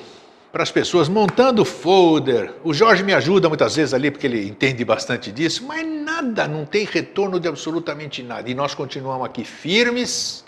[0.52, 2.52] para as pessoas, montando folder.
[2.62, 6.66] O Jorge me ajuda muitas vezes ali, porque ele entende bastante disso, mas nada, não
[6.66, 8.50] tem retorno de absolutamente nada.
[8.50, 10.44] E nós continuamos aqui firmes,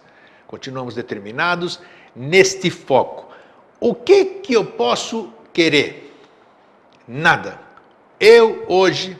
[0.47, 1.81] continuamos determinados
[2.15, 3.33] neste foco.
[3.81, 6.15] O que, que eu posso querer?
[7.09, 7.59] Nada.
[8.21, 9.17] Eu hoje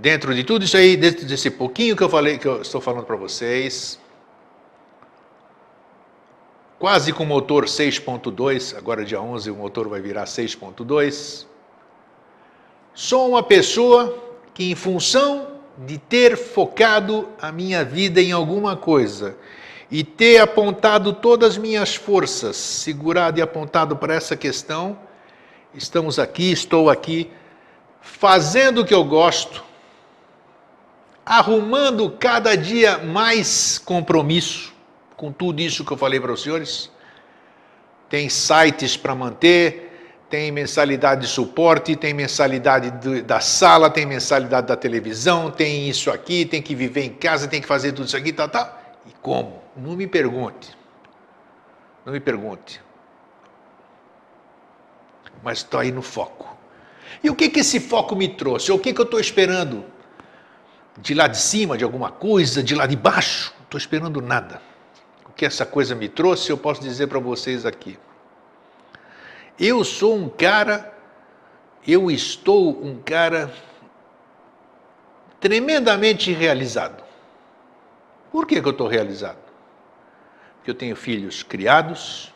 [0.00, 3.04] Dentro de tudo isso aí, dentro desse pouquinho que eu falei, que eu estou falando
[3.04, 3.98] para vocês,
[6.78, 11.44] quase com motor 6.2, agora dia 11 o motor vai virar 6.2.
[12.94, 14.16] Sou uma pessoa
[14.54, 19.36] que em função de ter focado a minha vida em alguma coisa
[19.90, 24.98] e ter apontado todas as minhas forças, segurado e apontado para essa questão,
[25.74, 27.30] estamos aqui, estou aqui,
[28.00, 29.64] fazendo o que eu gosto,
[31.24, 34.77] arrumando cada dia mais compromisso
[35.18, 36.90] com tudo isso que eu falei para os senhores.
[38.08, 42.90] Tem sites para manter, tem mensalidade de suporte, tem mensalidade
[43.20, 47.60] da sala, tem mensalidade da televisão, tem isso aqui, tem que viver em casa, tem
[47.60, 48.80] que fazer tudo isso aqui, tal, tal.
[49.06, 49.62] E como?
[49.76, 50.74] Não me pergunte.
[52.06, 52.80] Não me pergunte.
[55.42, 56.56] Mas estou aí no foco.
[57.22, 58.72] E o que, que esse foco me trouxe?
[58.72, 59.84] O que, que eu estou esperando?
[61.00, 63.54] de lá de cima de alguma coisa, de lá de baixo.
[63.64, 64.60] Estou esperando nada.
[65.38, 67.96] Que essa coisa me trouxe, eu posso dizer para vocês aqui.
[69.56, 70.92] Eu sou um cara,
[71.86, 73.54] eu estou um cara
[75.38, 77.04] tremendamente realizado.
[78.32, 79.38] Por que, que eu estou realizado?
[80.56, 82.34] Porque eu tenho filhos criados,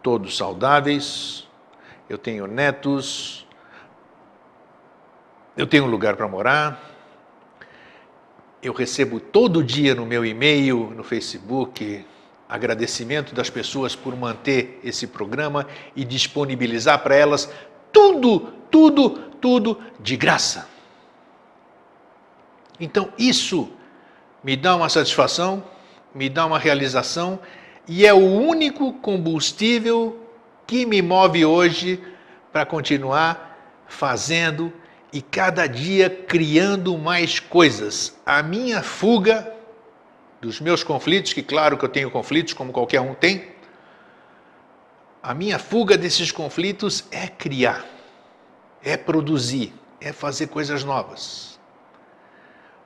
[0.00, 1.48] todos saudáveis,
[2.08, 3.44] eu tenho netos,
[5.56, 6.89] eu tenho um lugar para morar,
[8.62, 12.04] eu recebo todo dia no meu e-mail, no Facebook,
[12.48, 17.50] agradecimento das pessoas por manter esse programa e disponibilizar para elas
[17.92, 20.68] tudo, tudo, tudo de graça.
[22.78, 23.70] Então, isso
[24.42, 25.62] me dá uma satisfação,
[26.14, 27.38] me dá uma realização
[27.86, 30.18] e é o único combustível
[30.66, 32.02] que me move hoje
[32.52, 34.72] para continuar fazendo
[35.12, 38.16] e cada dia criando mais coisas.
[38.24, 39.52] A minha fuga
[40.40, 43.48] dos meus conflitos, que claro que eu tenho conflitos, como qualquer um tem,
[45.22, 47.84] a minha fuga desses conflitos é criar,
[48.82, 51.60] é produzir, é fazer coisas novas.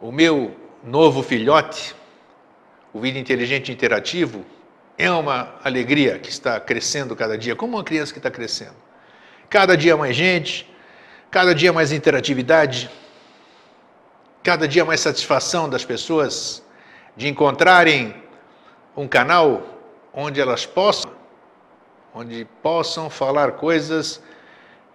[0.01, 1.95] O meu novo filhote,
[2.93, 4.45] o Vida Inteligente Interativo,
[4.99, 8.77] é uma alegria que está crescendo cada dia, como uma criança que está crescendo.
[9.49, 10.69] Cada dia mais gente,
[11.35, 12.89] Cada dia mais interatividade,
[14.41, 16.63] cada dia mais satisfação das pessoas
[17.17, 18.15] de encontrarem
[18.97, 19.65] um canal
[20.13, 21.11] onde elas possam,
[22.15, 24.23] onde possam falar coisas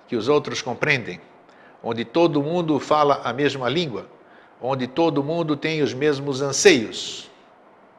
[0.07, 1.19] que os outros compreendem,
[1.83, 4.07] onde todo mundo fala a mesma língua,
[4.61, 7.29] onde todo mundo tem os mesmos anseios,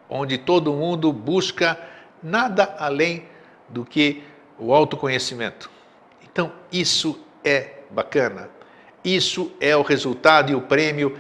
[0.09, 1.79] onde todo mundo busca
[2.23, 3.29] nada além
[3.69, 4.25] do que
[4.59, 5.71] o autoconhecimento.
[6.23, 8.51] Então, isso é bacana.
[9.05, 11.19] Isso é o resultado e o prêmio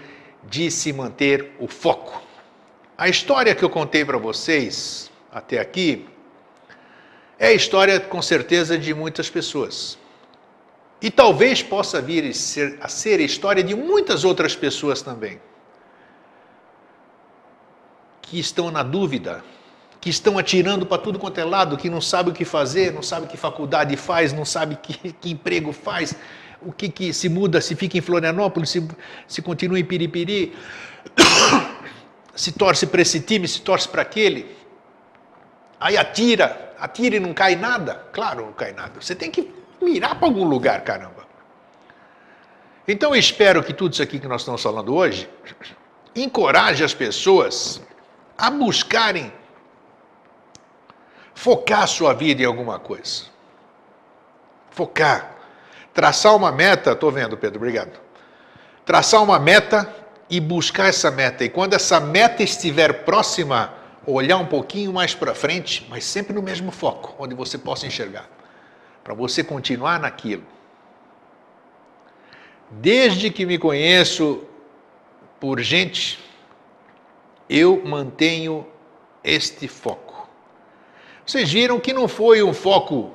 [0.48, 2.22] de se manter o foco.
[2.96, 6.06] A história que eu contei para vocês até aqui
[7.38, 9.98] é a história, com certeza, de muitas pessoas.
[11.00, 12.30] E talvez possa vir
[12.80, 15.40] a ser, a história de muitas outras pessoas também.
[18.20, 19.42] Que estão na dúvida,
[19.98, 23.02] que estão atirando para tudo quanto é lado, que não sabe o que fazer, não
[23.02, 26.14] sabe que faculdade faz, não sabe que, que emprego faz,
[26.62, 28.86] o que, que se muda, se fica em Florianópolis, se,
[29.26, 30.54] se continua em Piripiri,
[32.34, 34.56] se torce para esse time, se torce para aquele.
[35.78, 38.06] Aí atira, atira e não cai nada.
[38.12, 39.00] Claro, não cai nada.
[39.00, 39.50] Você tem que
[39.80, 41.26] mirar para algum lugar, caramba.
[42.86, 45.28] Então eu espero que tudo isso aqui que nós estamos falando hoje
[46.14, 47.80] encoraje as pessoas
[48.36, 49.32] a buscarem
[51.34, 53.24] focar a sua vida em alguma coisa.
[54.70, 55.39] Focar.
[55.92, 57.98] Traçar uma meta, estou vendo, Pedro, obrigado.
[58.84, 59.92] Traçar uma meta
[60.28, 61.44] e buscar essa meta.
[61.44, 63.74] E quando essa meta estiver próxima,
[64.06, 68.28] olhar um pouquinho mais para frente, mas sempre no mesmo foco, onde você possa enxergar
[69.02, 70.44] para você continuar naquilo.
[72.70, 74.44] Desde que me conheço
[75.40, 76.18] por gente,
[77.48, 78.66] eu mantenho
[79.24, 80.28] este foco.
[81.26, 83.12] Vocês viram que não foi um foco,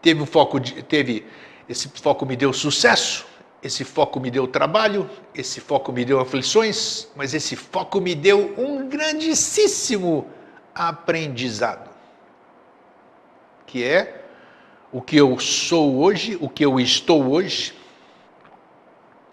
[0.00, 1.26] teve um foco, de, teve
[1.68, 3.26] esse foco me deu sucesso,
[3.62, 8.54] esse foco me deu trabalho, esse foco me deu aflições, mas esse foco me deu
[8.56, 10.30] um grandíssimo
[10.74, 11.90] aprendizado,
[13.66, 14.24] que é
[14.92, 17.74] o que eu sou hoje, o que eu estou hoje,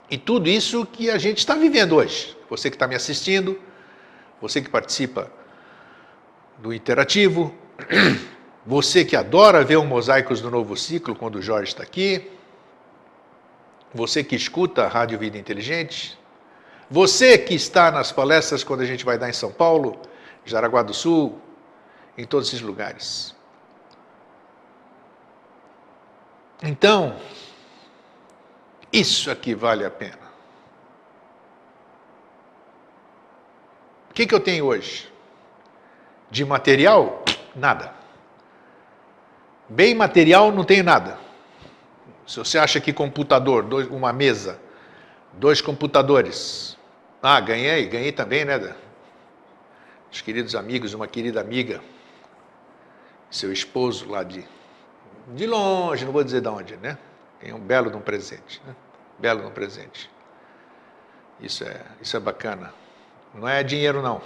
[0.09, 2.35] e tudo isso que a gente está vivendo hoje.
[2.49, 3.59] Você que está me assistindo,
[4.39, 5.31] você que participa
[6.59, 7.53] do interativo,
[8.65, 12.31] você que adora ver o Mosaicos do Novo Ciclo quando o Jorge está aqui,
[13.93, 16.17] você que escuta a Rádio Vida Inteligente,
[16.89, 19.99] você que está nas palestras quando a gente vai dar em São Paulo,
[20.45, 21.39] Jaraguá do Sul,
[22.17, 23.35] em todos esses lugares.
[26.61, 27.17] Então,
[28.91, 30.23] isso aqui vale a pena.
[34.09, 35.11] O que, que eu tenho hoje?
[36.29, 37.23] De material?
[37.55, 38.02] Nada.
[39.69, 41.17] Bem material, não tenho nada.
[42.27, 44.59] Se você acha que computador, dois, uma mesa,
[45.33, 46.77] dois computadores.
[47.21, 48.75] Ah, ganhei, ganhei também, né?
[50.11, 51.81] Os queridos amigos, uma querida amiga,
[53.29, 54.45] seu esposo lá de
[55.27, 56.97] de longe, não vou dizer de onde, né?
[57.39, 58.75] Tem um belo de um presente, né?
[59.17, 60.09] Belo de um presente.
[61.39, 62.73] Isso é, isso é bacana.
[63.33, 64.21] Não é dinheiro, não.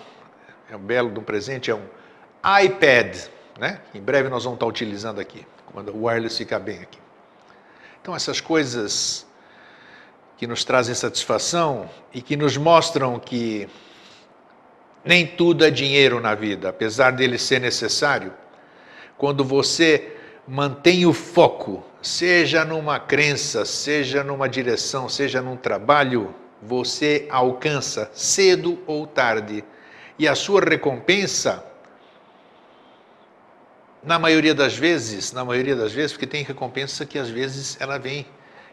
[0.70, 1.86] É um belo de um presente, é um
[2.64, 3.28] iPad,
[3.60, 3.82] né?
[3.94, 7.00] Em breve nós vamos estar utilizando aqui, quando o wireless ficar bem aqui.
[8.02, 9.26] Então, essas coisas
[10.38, 13.68] que nos trazem satisfação e que nos mostram que
[15.04, 18.34] nem tudo é dinheiro na vida, apesar dele ser necessário.
[19.18, 20.16] Quando você
[20.48, 28.80] mantém o foco, seja numa crença, seja numa direção, seja num trabalho, você alcança cedo
[28.86, 29.64] ou tarde.
[30.20, 31.64] E a sua recompensa,
[34.04, 37.98] na maioria das vezes, na maioria das vezes, porque tem recompensa que às vezes ela
[37.98, 38.26] vem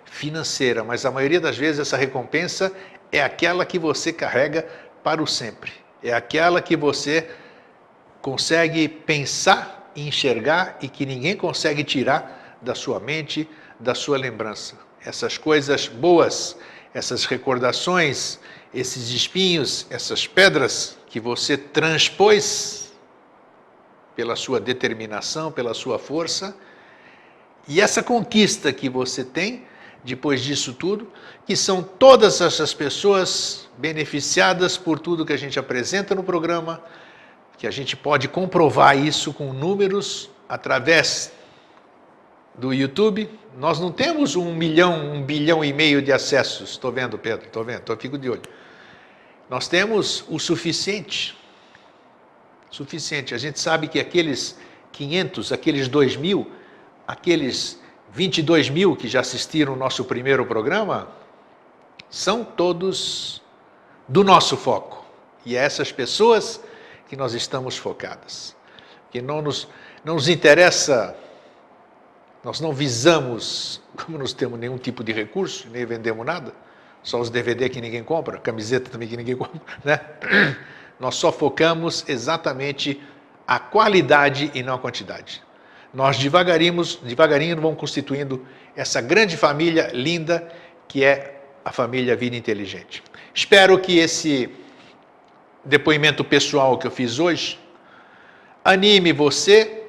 [0.04, 2.72] financeira, mas a maioria das vezes essa recompensa
[3.10, 4.66] é aquela que você carrega
[5.02, 5.72] para o sempre.
[6.02, 7.28] É aquela que você
[8.20, 13.48] consegue pensar enxergar e que ninguém consegue tirar da sua mente,
[13.78, 14.76] da sua lembrança.
[15.04, 16.56] Essas coisas boas,
[16.92, 18.38] essas recordações,
[18.72, 22.83] esses espinhos, essas pedras que você transpôs
[24.14, 26.56] pela sua determinação, pela sua força,
[27.66, 29.64] e essa conquista que você tem
[30.04, 31.10] depois disso tudo,
[31.46, 36.82] que são todas essas pessoas beneficiadas por tudo que a gente apresenta no programa,
[37.56, 41.32] que a gente pode comprovar isso com números através
[42.54, 43.30] do YouTube.
[43.56, 46.72] Nós não temos um milhão, um bilhão e meio de acessos.
[46.72, 48.42] Estou vendo, Pedro, estou vendo, tô, fico de olho.
[49.48, 51.34] Nós temos o suficiente.
[52.70, 53.34] Suficiente.
[53.34, 54.58] A gente sabe que aqueles
[54.92, 56.50] 500, aqueles 2 mil,
[57.06, 57.80] aqueles
[58.12, 61.08] 22 mil que já assistiram o nosso primeiro programa,
[62.08, 63.42] são todos
[64.08, 65.04] do nosso foco.
[65.44, 66.60] E essas pessoas
[67.08, 68.56] que nós estamos focadas.
[69.10, 69.68] Que não nos,
[70.04, 71.16] não nos interessa,
[72.42, 76.52] nós não visamos, como não temos nenhum tipo de recurso, nem vendemos nada,
[77.02, 80.00] só os DVD que ninguém compra, camiseta também que ninguém compra, né?
[80.98, 83.00] Nós só focamos exatamente
[83.46, 85.42] a qualidade e não a quantidade.
[85.92, 90.48] Nós devagarinho, devagarinho vamos constituindo essa grande família linda
[90.88, 93.02] que é a família Vida Inteligente.
[93.32, 94.50] Espero que esse
[95.64, 97.58] depoimento pessoal que eu fiz hoje,
[98.64, 99.82] anime você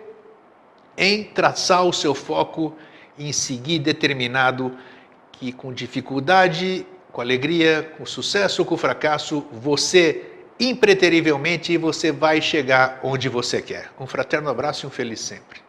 [0.98, 2.76] em traçar o seu foco
[3.18, 4.78] em seguir determinado
[5.32, 13.00] que com dificuldade, com alegria, com sucesso ou com fracasso, você impreterivelmente você vai chegar
[13.04, 13.92] onde você quer.
[14.00, 15.66] Um fraterno abraço e um feliz sempre.